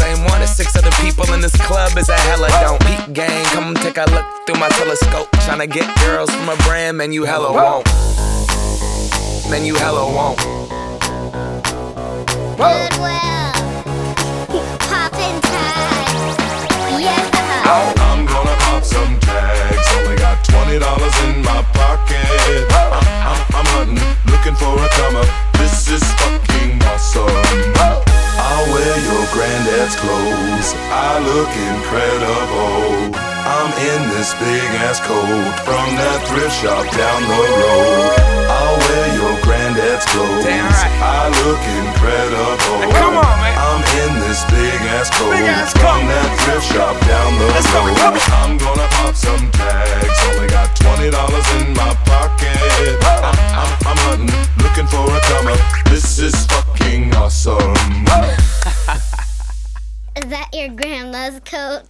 same 0.00 0.24
one 0.24 0.42
as 0.42 0.54
six 0.56 0.76
other 0.76 0.90
people 1.02 1.32
in 1.32 1.40
this 1.40 1.56
club 1.66 1.96
is 1.96 2.08
a 2.08 2.18
hella 2.28 2.48
don't. 2.60 2.80
Peak 2.86 3.14
gang, 3.14 3.44
come 3.46 3.74
take 3.74 3.96
a 3.96 4.06
look 4.10 4.26
through 4.46 4.60
my 4.60 4.68
telescope. 4.70 5.30
Tryna 5.46 5.70
get 5.70 5.86
girls 6.04 6.30
from 6.30 6.48
a 6.48 6.56
brand, 6.66 6.98
man, 6.98 7.12
you 7.12 7.24
hella 7.24 7.52
won't. 7.52 7.86
Man, 9.50 9.64
you 9.66 9.74
hella 9.74 10.04
won't. 10.04 10.38
Goodwill. 12.56 13.52
Poppin' 14.88 15.40
tags. 15.42 16.36
Yeah. 16.98 17.30
Uh-huh. 17.34 17.92
I'm 18.08 18.24
gonna 18.26 18.56
pop 18.64 18.82
some 18.82 19.20
tags. 19.20 19.86
Only 19.98 20.16
got 20.16 20.42
twenty 20.44 20.78
dollars 20.78 21.14
in 21.24 21.42
my 21.42 21.62
pocket. 21.74 22.24
I'm, 22.72 22.92
I'm, 23.30 23.40
I'm 23.54 23.66
hunting, 23.76 24.32
looking 24.32 24.54
for 24.56 24.72
a 24.80 24.88
comer. 24.96 25.26
This 25.58 25.88
is 25.90 26.04
fucking 26.14 26.82
awesome. 26.84 28.13
I'll 28.74 28.82
wear 28.82 28.98
your 29.06 29.26
granddad's 29.30 29.94
clothes. 29.94 30.74
I 30.90 31.22
look 31.22 31.46
incredible. 31.54 33.14
I'm 33.46 33.70
in 33.70 34.02
this 34.18 34.34
big 34.34 34.66
ass 34.82 34.98
coat 34.98 35.54
from 35.62 35.86
that 35.94 36.18
thrift 36.26 36.58
shop 36.58 36.82
down 36.90 37.22
the 37.22 37.38
road. 37.54 38.18
I'll 38.50 38.74
wear 38.74 39.06
your 39.14 39.34
granddad's 39.46 40.02
clothes. 40.10 40.42
Right. 40.42 40.90
I 41.06 41.30
look 41.46 41.62
incredible. 41.86 42.82
Hey, 42.82 42.90
come 42.98 43.14
on, 43.14 43.36
man. 43.38 43.54
I'm 43.62 43.82
in 44.02 44.12
this 44.26 44.42
big 44.50 44.80
ass 44.98 45.06
coat 45.14 45.38
Big 45.38 45.46
ass 45.46 45.70
from 45.78 46.02
coat. 46.02 46.10
that 46.10 46.28
thrift 46.42 46.66
shop 46.74 46.98
down 47.06 47.30
the 47.38 47.46
Let's 47.54 47.70
road. 47.70 47.94
on. 47.94 48.18
I'm 48.42 48.52
gonna 48.58 48.88
pop 48.98 49.14
some 49.14 49.44
tags. 49.54 50.18
Only 50.34 50.50
got 50.50 50.74
twenty 50.74 51.14
dollars 51.14 51.46
in 51.62 51.70
my 51.78 51.94
pocket. 52.10 52.58
I'm, 53.22 53.38
I'm, 53.54 53.70
I'm 53.86 53.98
hunting, 54.02 54.34
looking 54.66 54.88
for 54.90 55.06
a 55.06 55.20
comer. 55.30 55.54
This 55.94 56.18
is 56.18 56.34
fucking 56.50 57.14
awesome. 57.14 57.73
Is 60.16 60.30
that 60.30 60.48
your 60.52 60.68
grandma's 60.68 61.40
coat? 61.40 61.82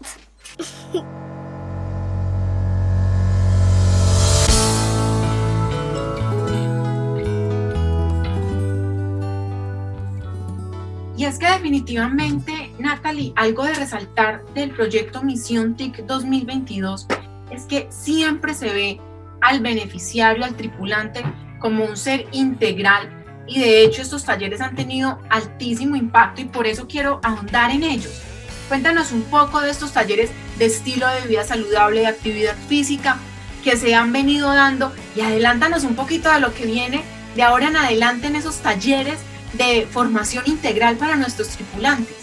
Y 11.16 11.26
es 11.26 11.38
que 11.38 11.46
definitivamente, 11.46 12.72
Natalie, 12.78 13.32
algo 13.36 13.64
de 13.64 13.74
resaltar 13.74 14.42
del 14.54 14.70
proyecto 14.70 15.22
Misión 15.22 15.76
TIC 15.76 16.06
2022 16.06 17.06
es 17.50 17.64
que 17.66 17.86
siempre 17.90 18.54
se 18.54 18.72
ve 18.72 19.00
al 19.42 19.60
beneficiario, 19.60 20.44
al 20.44 20.56
tripulante, 20.56 21.22
como 21.60 21.84
un 21.84 21.96
ser 21.96 22.26
integral 22.32 23.23
y 23.46 23.60
de 23.60 23.84
hecho 23.84 24.02
estos 24.02 24.24
talleres 24.24 24.60
han 24.60 24.74
tenido 24.74 25.18
altísimo 25.30 25.96
impacto 25.96 26.40
y 26.40 26.44
por 26.44 26.66
eso 26.66 26.86
quiero 26.88 27.20
ahondar 27.22 27.70
en 27.70 27.82
ellos. 27.82 28.22
Cuéntanos 28.68 29.12
un 29.12 29.22
poco 29.22 29.60
de 29.60 29.70
estos 29.70 29.92
talleres 29.92 30.30
de 30.58 30.66
estilo 30.66 31.06
de 31.08 31.28
vida 31.28 31.44
saludable, 31.44 32.00
de 32.00 32.06
actividad 32.06 32.56
física 32.68 33.18
que 33.62 33.76
se 33.76 33.94
han 33.94 34.12
venido 34.12 34.52
dando 34.52 34.92
y 35.16 35.20
adelántanos 35.20 35.84
un 35.84 35.94
poquito 35.94 36.30
de 36.32 36.40
lo 36.40 36.54
que 36.54 36.66
viene 36.66 37.02
de 37.34 37.42
ahora 37.42 37.68
en 37.68 37.76
adelante 37.76 38.26
en 38.26 38.36
esos 38.36 38.56
talleres 38.56 39.18
de 39.54 39.86
formación 39.90 40.44
integral 40.46 40.96
para 40.96 41.16
nuestros 41.16 41.48
tripulantes. 41.48 42.16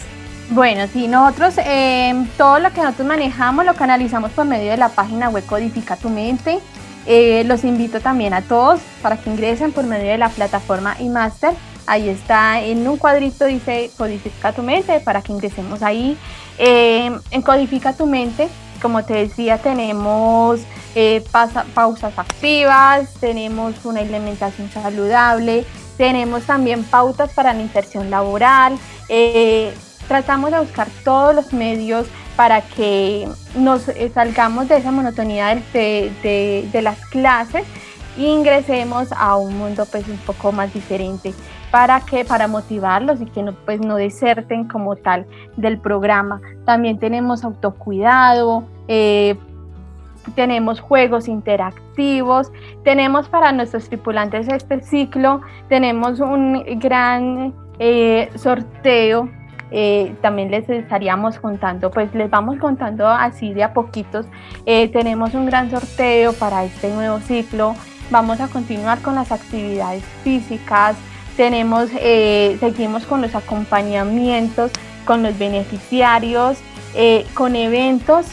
Bueno, 0.50 0.86
sí, 0.92 1.08
nosotros 1.08 1.54
eh, 1.58 2.26
todo 2.36 2.58
lo 2.58 2.72
que 2.72 2.82
nosotros 2.82 3.08
manejamos 3.08 3.64
lo 3.64 3.74
canalizamos 3.74 4.32
por 4.32 4.44
medio 4.44 4.70
de 4.70 4.76
la 4.76 4.90
página 4.90 5.30
web 5.30 5.44
Codifica 5.46 5.96
tu 5.96 6.10
mente. 6.10 6.58
Eh, 7.06 7.42
los 7.46 7.64
invito 7.64 8.00
también 8.00 8.32
a 8.34 8.42
todos 8.42 8.80
para 9.02 9.16
que 9.16 9.30
ingresen 9.30 9.72
por 9.72 9.84
medio 9.84 10.10
de 10.10 10.18
la 10.18 10.28
plataforma 10.28 10.96
eMaster. 10.98 11.54
Ahí 11.86 12.08
está 12.08 12.60
en 12.60 12.86
un 12.86 12.96
cuadrito 12.96 13.44
dice 13.44 13.90
Codifica 13.98 14.52
tu 14.52 14.62
mente 14.62 15.00
para 15.00 15.20
que 15.20 15.32
ingresemos 15.32 15.82
ahí. 15.82 16.16
Eh, 16.58 17.10
en 17.30 17.42
Codifica 17.42 17.92
tu 17.92 18.06
mente, 18.06 18.48
como 18.80 19.04
te 19.04 19.14
decía, 19.14 19.58
tenemos 19.58 20.60
eh, 20.94 21.24
pausas 21.74 22.18
activas, 22.18 23.14
tenemos 23.20 23.84
una 23.84 24.00
alimentación 24.00 24.70
saludable, 24.70 25.64
tenemos 25.96 26.44
también 26.44 26.84
pautas 26.84 27.32
para 27.32 27.52
la 27.52 27.62
inserción 27.62 28.10
laboral. 28.10 28.78
tratamos 30.06 30.52
de 30.52 30.60
buscar 30.60 30.88
todos 31.04 31.34
los 31.34 31.52
medios 31.52 32.06
para 32.36 32.60
que 32.62 33.28
nos 33.54 33.88
eh, 33.88 34.10
salgamos 34.12 34.68
de 34.68 34.76
esa 34.78 34.90
monotonía 34.90 35.54
de- 35.72 36.68
de 36.72 36.82
las 36.82 37.04
clases 37.06 37.64
e 38.18 38.22
ingresemos 38.24 39.12
a 39.12 39.36
un 39.36 39.56
mundo 39.58 39.84
pues 39.90 40.06
un 40.08 40.18
poco 40.18 40.52
más 40.52 40.72
diferente. 40.72 41.32
Para 41.70 42.00
que 42.00 42.24
para 42.26 42.48
motivarlos 42.48 43.22
y 43.22 43.26
que 43.26 43.42
no 43.42 43.54
pues 43.64 43.80
no 43.80 43.96
deserten 43.96 44.68
como 44.68 44.96
tal 44.96 45.24
del 45.56 45.78
programa. 45.78 46.40
También 46.66 46.98
tenemos 46.98 47.44
autocuidado 47.44 48.64
eh, 48.88 49.36
tenemos 50.36 50.80
juegos 50.80 51.26
interactivos 51.26 52.52
tenemos 52.84 53.28
para 53.28 53.50
nuestros 53.50 53.88
tripulantes 53.88 54.46
este 54.48 54.80
ciclo 54.80 55.40
tenemos 55.68 56.20
un 56.20 56.62
gran 56.78 57.52
eh, 57.80 58.30
sorteo 58.36 59.28
eh, 59.74 60.14
también 60.20 60.50
les 60.50 60.68
estaríamos 60.68 61.38
contando, 61.38 61.90
pues 61.90 62.14
les 62.14 62.28
vamos 62.28 62.58
contando 62.58 63.08
así 63.08 63.54
de 63.54 63.64
a 63.64 63.72
poquitos. 63.72 64.26
Eh, 64.66 64.88
tenemos 64.88 65.32
un 65.32 65.46
gran 65.46 65.70
sorteo 65.70 66.34
para 66.34 66.64
este 66.64 66.92
nuevo 66.92 67.20
ciclo. 67.20 67.74
Vamos 68.10 68.40
a 68.40 68.48
continuar 68.48 69.00
con 69.00 69.14
las 69.14 69.32
actividades 69.32 70.04
físicas. 70.22 70.94
Tenemos, 71.38 71.88
eh, 71.98 72.58
seguimos 72.60 73.06
con 73.06 73.22
los 73.22 73.34
acompañamientos, 73.34 74.70
con 75.06 75.22
los 75.22 75.38
beneficiarios, 75.38 76.58
eh, 76.94 77.24
con 77.32 77.56
eventos. 77.56 78.26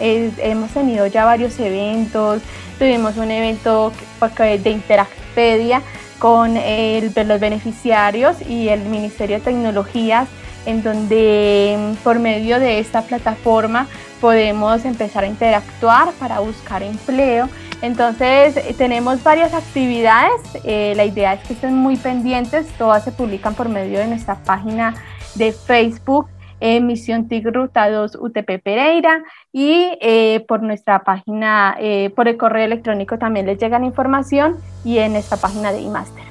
Hemos 0.00 0.70
tenido 0.72 1.06
ya 1.06 1.24
varios 1.24 1.60
eventos. 1.60 2.42
Tuvimos 2.80 3.16
un 3.16 3.30
evento 3.30 3.92
de 4.38 4.70
Interacpedia 4.70 5.82
con 6.18 6.54
los 6.54 7.40
beneficiarios 7.40 8.42
y 8.42 8.68
el 8.68 8.80
Ministerio 8.80 9.36
de 9.38 9.44
Tecnologías 9.44 10.26
en 10.66 10.82
donde 10.82 11.76
mm, 11.78 12.02
por 12.02 12.18
medio 12.18 12.58
de 12.58 12.78
esta 12.78 13.02
plataforma 13.02 13.86
podemos 14.20 14.84
empezar 14.84 15.24
a 15.24 15.26
interactuar 15.26 16.12
para 16.14 16.40
buscar 16.40 16.82
empleo. 16.82 17.48
Entonces 17.82 18.56
eh, 18.56 18.74
tenemos 18.76 19.22
varias 19.22 19.54
actividades, 19.54 20.40
eh, 20.64 20.92
la 20.96 21.04
idea 21.04 21.34
es 21.34 21.40
que 21.46 21.54
estén 21.54 21.74
muy 21.74 21.96
pendientes, 21.96 22.66
todas 22.76 23.04
se 23.04 23.12
publican 23.12 23.54
por 23.54 23.68
medio 23.68 23.98
de 23.98 24.06
nuestra 24.06 24.34
página 24.36 24.94
de 25.34 25.52
Facebook, 25.52 26.28
eh, 26.60 26.80
Misión 26.80 27.26
TIC 27.26 27.46
Ruta 27.46 27.88
2 27.88 28.18
UTP 28.20 28.62
Pereira 28.62 29.22
y 29.50 29.96
eh, 30.02 30.44
por 30.46 30.62
nuestra 30.62 31.04
página, 31.04 31.78
por 32.14 32.28
el 32.28 32.36
correo 32.36 32.66
electrónico 32.66 33.18
también 33.18 33.46
les 33.46 33.58
llega 33.58 33.78
la 33.78 33.86
información 33.86 34.58
y 34.84 34.98
en 34.98 35.16
esta 35.16 35.38
página 35.38 35.72
de 35.72 35.80
iMaster. 35.80 36.29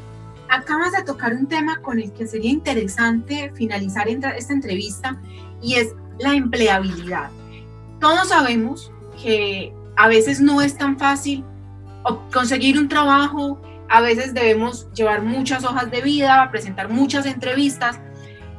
Acabas 0.49 0.93
de 0.93 1.03
tocar 1.03 1.33
un 1.33 1.47
tema 1.47 1.79
con 1.81 1.99
el 1.99 2.11
que 2.11 2.25
sería 2.25 2.49
interesante 2.49 3.51
finalizar 3.55 4.07
esta 4.09 4.53
entrevista 4.53 5.15
y 5.61 5.75
es 5.75 5.93
la 6.17 6.33
empleabilidad. 6.33 7.29
Todos 7.99 8.29
sabemos 8.29 8.91
que 9.21 9.73
a 9.95 10.07
veces 10.07 10.41
no 10.41 10.61
es 10.61 10.75
tan 10.75 10.97
fácil 10.97 11.43
conseguir 12.33 12.79
un 12.79 12.87
trabajo, 12.87 13.61
a 13.89 14.01
veces 14.01 14.33
debemos 14.33 14.87
llevar 14.93 15.21
muchas 15.21 15.63
hojas 15.63 15.91
de 15.91 16.01
vida, 16.01 16.49
presentar 16.49 16.89
muchas 16.89 17.25
entrevistas 17.25 17.99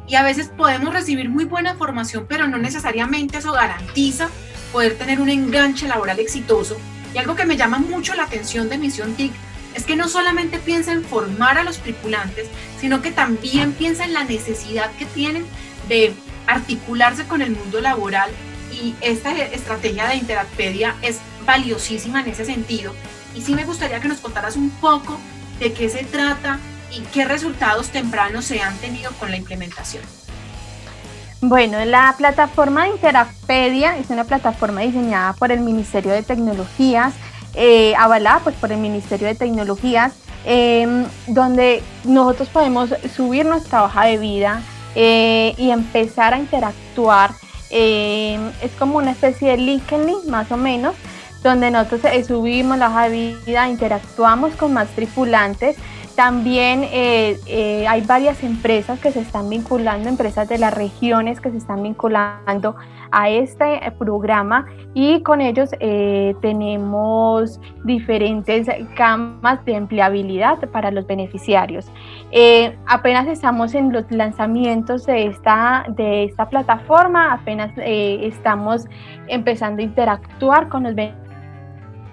y 0.06 0.14
a 0.14 0.22
veces 0.22 0.48
podemos 0.48 0.92
recibir 0.92 1.28
muy 1.28 1.44
buena 1.44 1.74
formación, 1.74 2.26
pero 2.28 2.46
no 2.46 2.58
necesariamente 2.58 3.38
eso 3.38 3.52
garantiza 3.52 4.28
poder 4.72 4.96
tener 4.96 5.20
un 5.20 5.28
enganche 5.28 5.88
laboral 5.88 6.18
exitoso. 6.20 6.76
Y 7.14 7.18
algo 7.18 7.34
que 7.34 7.46
me 7.46 7.56
llama 7.56 7.78
mucho 7.78 8.14
la 8.14 8.24
atención 8.24 8.68
de 8.68 8.78
Misión 8.78 9.14
TIC 9.14 9.32
es 9.74 9.84
que 9.84 9.96
no 9.96 10.08
solamente 10.08 10.58
piensa 10.58 10.92
en 10.92 11.04
formar 11.04 11.58
a 11.58 11.64
los 11.64 11.78
tripulantes, 11.78 12.48
sino 12.80 13.02
que 13.02 13.10
también 13.10 13.72
piensa 13.72 14.04
en 14.04 14.12
la 14.12 14.24
necesidad 14.24 14.90
que 14.92 15.06
tienen 15.06 15.46
de 15.88 16.14
articularse 16.46 17.24
con 17.26 17.42
el 17.42 17.50
mundo 17.50 17.80
laboral 17.80 18.30
y 18.72 18.94
esta 19.00 19.36
estrategia 19.36 20.06
de 20.08 20.16
Interacpedia 20.16 20.96
es 21.02 21.18
valiosísima 21.46 22.20
en 22.20 22.28
ese 22.28 22.44
sentido. 22.44 22.94
Y 23.34 23.42
sí 23.42 23.54
me 23.54 23.64
gustaría 23.64 24.00
que 24.00 24.08
nos 24.08 24.20
contaras 24.20 24.56
un 24.56 24.70
poco 24.70 25.18
de 25.58 25.72
qué 25.72 25.88
se 25.88 26.04
trata 26.04 26.58
y 26.92 27.00
qué 27.12 27.24
resultados 27.24 27.90
tempranos 27.90 28.44
se 28.44 28.60
han 28.60 28.76
tenido 28.78 29.12
con 29.12 29.30
la 29.30 29.36
implementación. 29.36 30.02
Bueno, 31.42 31.82
la 31.86 32.14
plataforma 32.18 32.84
de 32.84 32.90
Interacpedia 32.90 33.96
es 33.96 34.10
una 34.10 34.24
plataforma 34.24 34.82
diseñada 34.82 35.32
por 35.32 35.50
el 35.50 35.60
Ministerio 35.60 36.12
de 36.12 36.22
Tecnologías, 36.22 37.14
eh, 37.54 37.94
avalada 37.96 38.40
pues, 38.40 38.56
por 38.56 38.72
el 38.72 38.78
Ministerio 38.78 39.26
de 39.26 39.34
Tecnologías, 39.34 40.12
em, 40.44 41.04
donde 41.26 41.82
nosotros 42.04 42.48
podemos 42.48 42.90
subir 43.14 43.46
nuestra 43.46 43.84
hoja 43.84 44.04
de 44.06 44.18
vida 44.18 44.62
eh, 44.94 45.54
y 45.58 45.70
empezar 45.70 46.34
a 46.34 46.38
interactuar. 46.38 47.32
Em, 47.70 48.48
es 48.62 48.72
como 48.78 48.98
una 48.98 49.12
especie 49.12 49.50
de 49.50 49.56
LinkedIn 49.58 50.28
más 50.28 50.50
o 50.50 50.56
menos, 50.56 50.94
donde 51.42 51.70
nosotros 51.70 52.00
eh, 52.12 52.24
subimos 52.24 52.78
la 52.78 52.88
hoja 52.88 53.08
de 53.08 53.36
vida, 53.46 53.68
interactuamos 53.68 54.54
con 54.56 54.72
más 54.72 54.88
tripulantes 54.88 55.76
también 56.14 56.84
eh, 56.84 57.38
eh, 57.46 57.86
hay 57.88 58.02
varias 58.02 58.42
empresas 58.42 59.00
que 59.00 59.10
se 59.10 59.20
están 59.20 59.48
vinculando, 59.48 60.08
empresas 60.08 60.48
de 60.48 60.58
las 60.58 60.74
regiones 60.74 61.40
que 61.40 61.50
se 61.50 61.56
están 61.56 61.82
vinculando 61.82 62.76
a 63.12 63.28
este 63.28 63.80
programa 63.98 64.66
y 64.94 65.22
con 65.22 65.40
ellos 65.40 65.70
eh, 65.80 66.34
tenemos 66.40 67.60
diferentes 67.84 68.68
camas 68.96 69.64
de 69.64 69.74
empleabilidad 69.74 70.58
para 70.70 70.90
los 70.90 71.06
beneficiarios. 71.06 71.90
apenas 72.86 73.26
estamos 73.26 73.74
en 73.74 73.92
los 73.92 74.10
lanzamientos 74.10 75.06
de 75.06 75.26
esta, 75.26 75.86
de 75.88 76.24
esta 76.24 76.48
plataforma, 76.48 77.32
apenas 77.32 77.72
estamos 77.76 78.86
empezando 79.26 79.82
a 79.82 79.84
interactuar 79.84 80.68
con 80.68 80.84
los 80.84 80.94
beneficiarios 80.94 81.29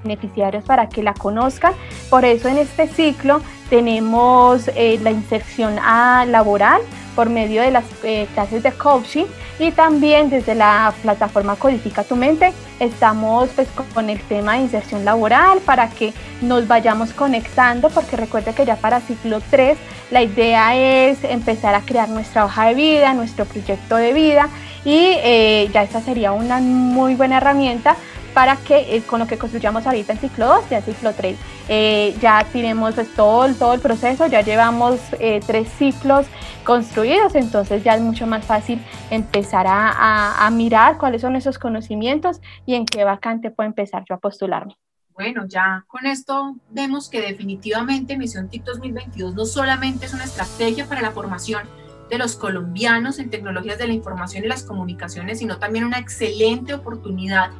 beneficiarios 0.08 0.63
para 0.63 0.88
que 0.88 1.04
la 1.04 1.13
conozcan. 1.13 1.74
Por 2.10 2.26
eso 2.26 2.48
en 2.48 2.58
este 2.58 2.88
ciclo 2.88 3.41
tenemos 3.70 4.70
eh, 4.70 5.00
la 5.02 5.12
inserción 5.12 5.78
a 5.80 6.26
laboral 6.26 6.82
por 7.15 7.30
medio 7.30 7.62
de 7.62 7.72
las 7.72 7.84
eh, 8.04 8.28
clases 8.34 8.63
de 8.63 8.72
coaching 8.72 9.26
y 9.60 9.72
también 9.72 10.30
desde 10.30 10.54
la 10.54 10.93
plataforma 11.02 11.56
Codifica 11.56 12.04
tu 12.04 12.15
mente 12.15 12.54
estamos 12.80 13.50
pues, 13.56 13.67
con 13.93 14.10
el 14.12 14.22
tema 14.22 14.54
de 14.54 14.60
inserción 14.60 15.04
laboral 15.04 15.58
para 15.65 15.89
que 15.89 16.13
nos 16.41 16.67
vayamos 16.67 17.13
conectando 17.13 17.89
porque 17.89 18.17
recuerde 18.17 18.54
que 18.54 18.65
ya 18.65 18.76
para 18.76 19.02
ciclo 19.02 19.41
3 19.50 19.78
la 20.12 20.22
idea 20.22 20.76
es 20.76 21.24
empezar 21.24 21.74
a 21.74 21.82
crear 21.82 22.08
nuestra 22.08 22.46
hoja 22.46 22.67
de 22.67 22.76
vida, 22.76 23.13
nuestro 23.13 23.46
proyecto 23.46 23.96
de 23.96 24.13
vida 24.13 24.48
y 24.86 25.13
eh, 25.24 25.70
ya 25.74 25.82
esta 25.82 26.02
sería 26.02 26.32
una 26.34 26.60
muy 26.60 27.15
buena 27.15 27.38
herramienta 27.38 27.98
para 28.34 28.56
que 28.58 28.96
eh, 28.96 29.02
con 29.04 29.20
lo 29.20 29.28
que 29.28 29.38
construyamos 29.38 29.86
ahorita 29.86 30.13
en 30.13 30.20
ciclo 30.20 30.48
2, 30.48 30.70
ya 30.70 30.82
ciclo 30.82 31.13
3, 31.13 31.38
eh, 31.70 32.16
ya 32.22 32.46
tenemos 32.52 32.96
pues, 32.96 33.13
todo, 33.16 33.54
todo 33.56 33.74
el 33.74 33.82
proceso, 33.82 34.28
ya 34.28 34.42
llevamos 34.42 35.00
eh, 35.20 35.40
tres 35.46 35.70
ciclos 35.70 36.26
construidos, 36.63 37.36
entonces 37.36 37.84
ya 37.84 37.96
es 37.96 38.02
mucho 38.02 38.28
más 38.28 38.46
fácil 38.46 38.80
empezar 39.10 39.68
a, 39.68 40.46
a, 40.46 40.50
mirar 40.50 40.98
cuáles 40.98 41.22
son 41.22 41.36
esos 41.36 41.58
conocimientos 41.58 42.42
y 42.66 42.76
en 42.76 42.86
qué 42.86 43.04
vacante 43.04 43.52
puedo 43.52 43.68
empezar 43.68 44.04
yo 44.08 44.16
a 44.16 44.20
postularme. 44.20 44.76
Bueno, 45.13 45.46
ya 45.48 45.84
con 45.88 46.06
esto 46.06 46.58
vemos 46.70 47.10
que 47.10 47.22
definitivamente 47.22 48.18
Misión 48.18 48.50
TIC 48.50 48.63
2022 48.63 49.34
no 49.34 49.46
solamente 49.46 50.06
es 50.06 50.13
una 50.13 50.26
estrategia 50.26 50.86
para 50.88 51.02
la 51.02 51.12
formación 51.12 51.63
de 52.10 52.18
los 52.18 52.36
colombianos 52.36 53.20
en 53.20 53.30
tecnologías 53.30 53.78
de 53.78 53.88
la 53.88 53.94
información 53.94 54.44
y 54.44 54.48
las 54.48 54.63
comunicaciones, 54.63 55.40
sino 55.40 55.58
también 55.58 55.86
una 55.86 56.00
excelente 56.00 56.74
oportunidad 56.74 57.52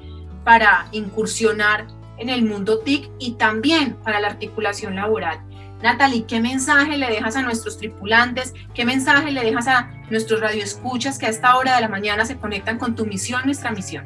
para 0.48 0.88
incursionar 0.94 1.88
en 2.18 2.30
el 2.30 2.46
mundo 2.46 2.80
TIC 2.80 3.12
y 3.20 3.34
también 3.34 3.98
para 4.06 4.22
la 4.22 4.30
articulación 4.30 4.96
laboral. 4.96 5.42
Natalie, 5.84 6.24
¿qué 6.26 6.40
mensaje 6.40 6.96
le 6.96 7.08
dejas 7.08 7.36
a 7.36 7.42
nuestros 7.42 7.78
tripulantes? 7.78 8.54
¿Qué 8.74 8.86
mensaje 8.86 9.30
le 9.32 9.44
dejas 9.44 9.68
a 9.68 9.92
nuestros 10.10 10.40
radioescuchas 10.40 11.20
que 11.20 11.26
a 11.26 11.30
esta 11.32 11.58
hora 11.58 11.76
de 11.76 11.82
la 11.82 11.90
mañana 11.90 12.24
se 12.24 12.38
conectan 12.38 12.78
con 12.78 12.96
tu 12.96 13.06
misión, 13.06 13.42
nuestra 13.44 13.72
misión? 13.72 14.06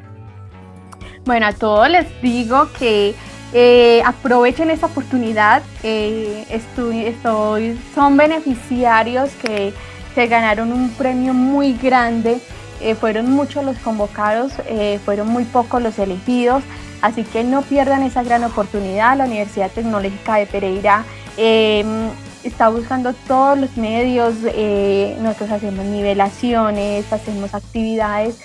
Bueno, 1.24 1.46
a 1.46 1.52
todos 1.52 1.88
les 1.88 2.08
digo 2.20 2.68
que 2.76 3.14
eh, 3.52 4.02
aprovechen 4.04 4.68
esta 4.70 4.86
oportunidad. 4.86 5.62
Eh, 5.84 6.44
estoy, 6.50 7.14
son 7.94 8.16
beneficiarios 8.16 9.30
que 9.34 9.72
se 10.16 10.26
ganaron 10.26 10.72
un 10.72 10.90
premio 10.90 11.34
muy 11.34 11.74
grande 11.74 12.40
eh, 12.82 12.96
fueron 12.96 13.30
muchos 13.30 13.64
los 13.64 13.78
convocados, 13.78 14.52
eh, 14.66 14.98
fueron 15.04 15.28
muy 15.28 15.44
pocos 15.44 15.80
los 15.80 15.98
elegidos, 15.98 16.64
así 17.00 17.22
que 17.22 17.44
no 17.44 17.62
pierdan 17.62 18.02
esa 18.02 18.22
gran 18.24 18.42
oportunidad. 18.42 19.16
La 19.16 19.24
Universidad 19.24 19.70
Tecnológica 19.70 20.36
de 20.36 20.46
Pereira 20.46 21.04
em, 21.36 22.08
está 22.42 22.68
buscando 22.70 23.14
todos 23.28 23.56
los 23.56 23.76
medios, 23.76 24.34
eh, 24.44 25.16
nosotros 25.20 25.52
hacemos 25.52 25.84
nivelaciones, 25.86 27.12
hacemos 27.12 27.54
actividades 27.54 28.40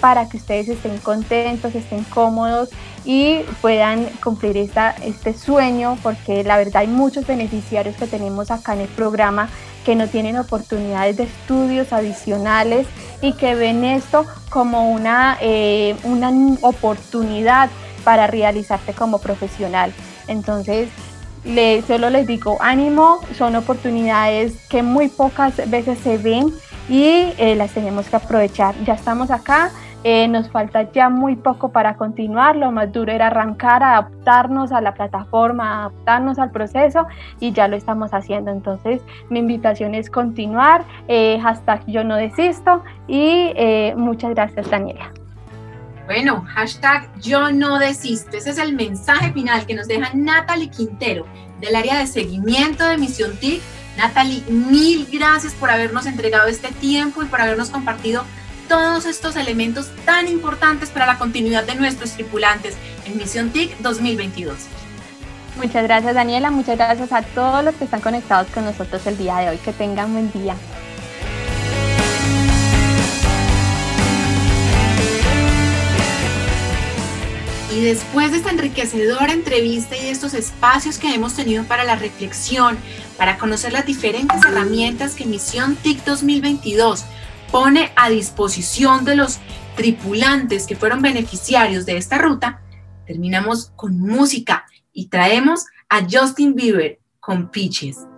para 0.00 0.28
que 0.28 0.36
ustedes 0.36 0.68
estén 0.68 0.98
contentos, 0.98 1.76
estén 1.76 2.02
cómodos 2.02 2.70
y 3.04 3.42
puedan 3.60 4.06
cumplir 4.20 4.56
este 4.56 5.32
sueño, 5.32 5.96
porque 6.02 6.42
la 6.42 6.56
verdad 6.56 6.78
hay 6.78 6.88
muchos 6.88 7.24
beneficiarios 7.24 7.94
que 7.94 8.08
tenemos 8.08 8.50
acá 8.50 8.74
en 8.74 8.80
el 8.80 8.88
programa 8.88 9.48
que 9.84 9.94
no 9.94 10.08
tienen 10.08 10.36
oportunidades 10.38 11.16
de 11.16 11.24
estudios 11.24 11.92
adicionales 11.92 12.86
y 13.20 13.34
que 13.34 13.54
ven 13.54 13.84
esto 13.84 14.26
como 14.50 14.90
una, 14.90 15.38
eh, 15.40 15.96
una 16.04 16.32
oportunidad 16.62 17.70
para 18.02 18.26
realizarse 18.26 18.92
como 18.92 19.18
profesional. 19.18 19.92
Entonces, 20.26 20.88
le, 21.44 21.82
solo 21.82 22.10
les 22.10 22.26
digo, 22.26 22.56
ánimo, 22.60 23.20
son 23.36 23.56
oportunidades 23.56 24.54
que 24.68 24.82
muy 24.82 25.08
pocas 25.08 25.68
veces 25.68 25.98
se 25.98 26.18
ven 26.18 26.52
y 26.88 27.32
eh, 27.38 27.54
las 27.56 27.72
tenemos 27.72 28.06
que 28.06 28.16
aprovechar. 28.16 28.74
Ya 28.84 28.94
estamos 28.94 29.30
acá, 29.30 29.70
eh, 30.04 30.28
nos 30.28 30.50
falta 30.50 30.92
ya 30.92 31.08
muy 31.08 31.34
poco 31.34 31.70
para 31.70 31.96
continuar, 31.96 32.56
lo 32.56 32.70
más 32.70 32.92
duro 32.92 33.10
era 33.10 33.28
arrancar, 33.28 33.82
adaptarnos 33.82 34.70
a 34.70 34.82
la 34.82 34.92
plataforma, 34.92 35.80
adaptarnos 35.80 36.38
al 36.38 36.50
proceso 36.50 37.06
y 37.40 37.52
ya 37.52 37.68
lo 37.68 37.76
estamos 37.76 38.12
haciendo. 38.12 38.50
Entonces 38.50 39.00
mi 39.30 39.38
invitación 39.38 39.94
es 39.94 40.10
continuar, 40.10 40.84
eh, 41.08 41.40
hashtag 41.40 41.86
yo 41.86 42.04
no 42.04 42.16
desisto 42.16 42.84
y 43.08 43.52
eh, 43.56 43.94
muchas 43.96 44.34
gracias 44.34 44.70
Daniela. 44.70 45.10
Bueno, 46.04 46.44
hashtag 46.48 47.08
yo 47.18 47.50
no 47.50 47.78
desisto. 47.78 48.36
Ese 48.36 48.50
es 48.50 48.58
el 48.58 48.74
mensaje 48.74 49.32
final 49.32 49.64
que 49.64 49.74
nos 49.74 49.88
deja 49.88 50.10
Natalie 50.12 50.68
Quintero 50.68 51.24
del 51.60 51.74
área 51.74 51.98
de 51.98 52.06
seguimiento 52.06 52.86
de 52.86 52.98
Misión 52.98 53.34
TIC. 53.38 53.62
Natalie, 53.96 54.42
mil 54.50 55.06
gracias 55.10 55.54
por 55.54 55.70
habernos 55.70 56.04
entregado 56.04 56.48
este 56.48 56.72
tiempo 56.72 57.22
y 57.22 57.26
por 57.26 57.40
habernos 57.40 57.70
compartido 57.70 58.24
todos 58.68 59.06
estos 59.06 59.36
elementos 59.36 59.88
tan 60.04 60.28
importantes 60.28 60.90
para 60.90 61.06
la 61.06 61.18
continuidad 61.18 61.64
de 61.64 61.74
nuestros 61.74 62.12
tripulantes 62.12 62.74
en 63.06 63.16
Misión 63.18 63.50
TIC 63.50 63.78
2022. 63.78 64.56
Muchas 65.56 65.84
gracias 65.84 66.14
Daniela, 66.14 66.50
muchas 66.50 66.76
gracias 66.76 67.12
a 67.12 67.22
todos 67.22 67.64
los 67.64 67.74
que 67.76 67.84
están 67.84 68.00
conectados 68.00 68.48
con 68.48 68.64
nosotros 68.64 69.06
el 69.06 69.16
día 69.16 69.36
de 69.36 69.50
hoy. 69.50 69.58
Que 69.58 69.72
tengan 69.72 70.12
buen 70.12 70.32
día. 70.32 70.56
Y 77.74 77.80
después 77.80 78.30
de 78.30 78.36
esta 78.36 78.50
enriquecedora 78.50 79.32
entrevista 79.32 79.96
y 79.96 80.02
de 80.02 80.10
estos 80.10 80.32
espacios 80.34 80.98
que 80.98 81.12
hemos 81.12 81.34
tenido 81.34 81.64
para 81.64 81.82
la 81.82 81.96
reflexión, 81.96 82.78
para 83.16 83.36
conocer 83.36 83.72
las 83.72 83.84
diferentes 83.84 84.44
herramientas 84.44 85.14
que 85.14 85.26
Misión 85.26 85.74
TIC 85.74 86.04
2022 86.04 87.04
pone 87.54 87.92
a 87.94 88.10
disposición 88.10 89.04
de 89.04 89.14
los 89.14 89.38
tripulantes 89.76 90.66
que 90.66 90.74
fueron 90.74 91.02
beneficiarios 91.02 91.86
de 91.86 91.96
esta 91.96 92.18
ruta, 92.18 92.62
terminamos 93.06 93.70
con 93.76 93.96
música 93.96 94.66
y 94.92 95.06
traemos 95.06 95.66
a 95.88 96.00
Justin 96.02 96.56
Bieber 96.56 96.98
con 97.20 97.52
Peaches. 97.52 98.08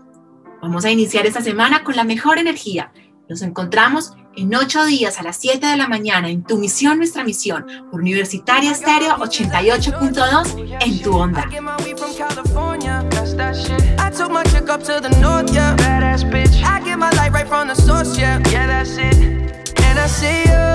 Vamos 0.63 0.87
a 0.87 0.91
iniciar 0.91 1.27
esta 1.27 1.43
semana 1.43 1.85
con 1.85 1.97
la 1.97 2.05
mejor 2.05 2.39
energía. 2.39 2.93
Nos 3.29 3.43
encontramos 3.43 4.15
en 4.37 4.55
ocho 4.55 4.87
días 4.87 5.19
a 5.19 5.23
las 5.23 5.37
7 5.37 5.67
de 5.67 5.77
la 5.77 5.87
mañana 5.87 6.31
en 6.31 6.43
Tu 6.43 6.57
Misión, 6.57 6.97
Nuestra 6.97 7.23
Misión, 7.23 7.67
por 7.91 8.01
Universitaria 8.01 8.71
Estéreo 8.71 9.17
88.2 9.19 10.79
en 10.81 11.03
tu 11.03 11.15
onda. 11.15 11.47
I 16.97 16.99
my 16.99 17.11
light 17.11 17.33
right 17.33 17.47
from 17.47 17.69
the 17.69 17.75
source, 17.75 18.19
yeah. 18.19 18.39
Yeah, 18.51 18.67
that's 18.69 18.97
it. 18.97 19.17
And 19.85 19.99
I 19.99 20.07
see 20.07 20.41
you. 20.49 20.67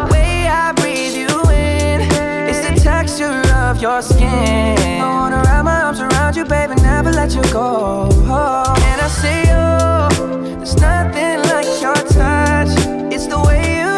The 0.00 0.08
way 0.10 0.48
I 0.48 0.72
breathe 0.72 1.16
you 1.22 1.28
in. 1.50 2.00
It's 2.48 2.66
the 2.66 2.80
texture 2.82 3.42
of 3.56 3.82
your 3.82 4.00
skin. 4.00 4.78
I 5.02 5.04
wanna 5.04 5.42
wrap 5.44 5.66
my 5.66 5.82
arms 5.82 6.00
around 6.00 6.34
you, 6.34 6.46
baby, 6.46 6.76
never 6.76 7.10
let 7.12 7.34
you 7.34 7.42
go. 7.52 8.08
And 8.08 9.00
I 9.02 9.08
see 9.20 9.40
you. 9.52 10.56
There's 10.56 10.76
nothing 10.76 11.42
like 11.52 11.68
your 11.82 12.00
touch. 12.16 12.72
It's 13.12 13.26
the 13.26 13.38
way 13.38 13.80
you 13.80 13.97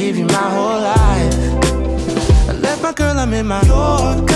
Give 0.00 0.16
you 0.16 0.24
my 0.24 0.32
whole 0.32 0.80
life. 0.80 1.34
I 2.48 2.52
left 2.52 2.82
my 2.82 2.90
girl, 2.90 3.18
I'm 3.18 3.34
in 3.34 3.46
my 3.46 3.60
Yorker. 3.66 4.32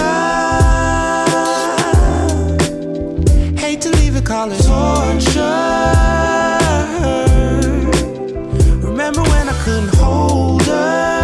Hate 3.59 3.81
to 3.81 3.91
leave 3.97 4.15
it, 4.15 4.27
call 4.27 4.53
it 4.53 4.63
torture. 4.63 5.41
Remember 8.87 9.23
when 9.23 9.49
I 9.49 9.57
couldn't 9.65 9.95
hold 9.95 10.65
her? 10.65 11.24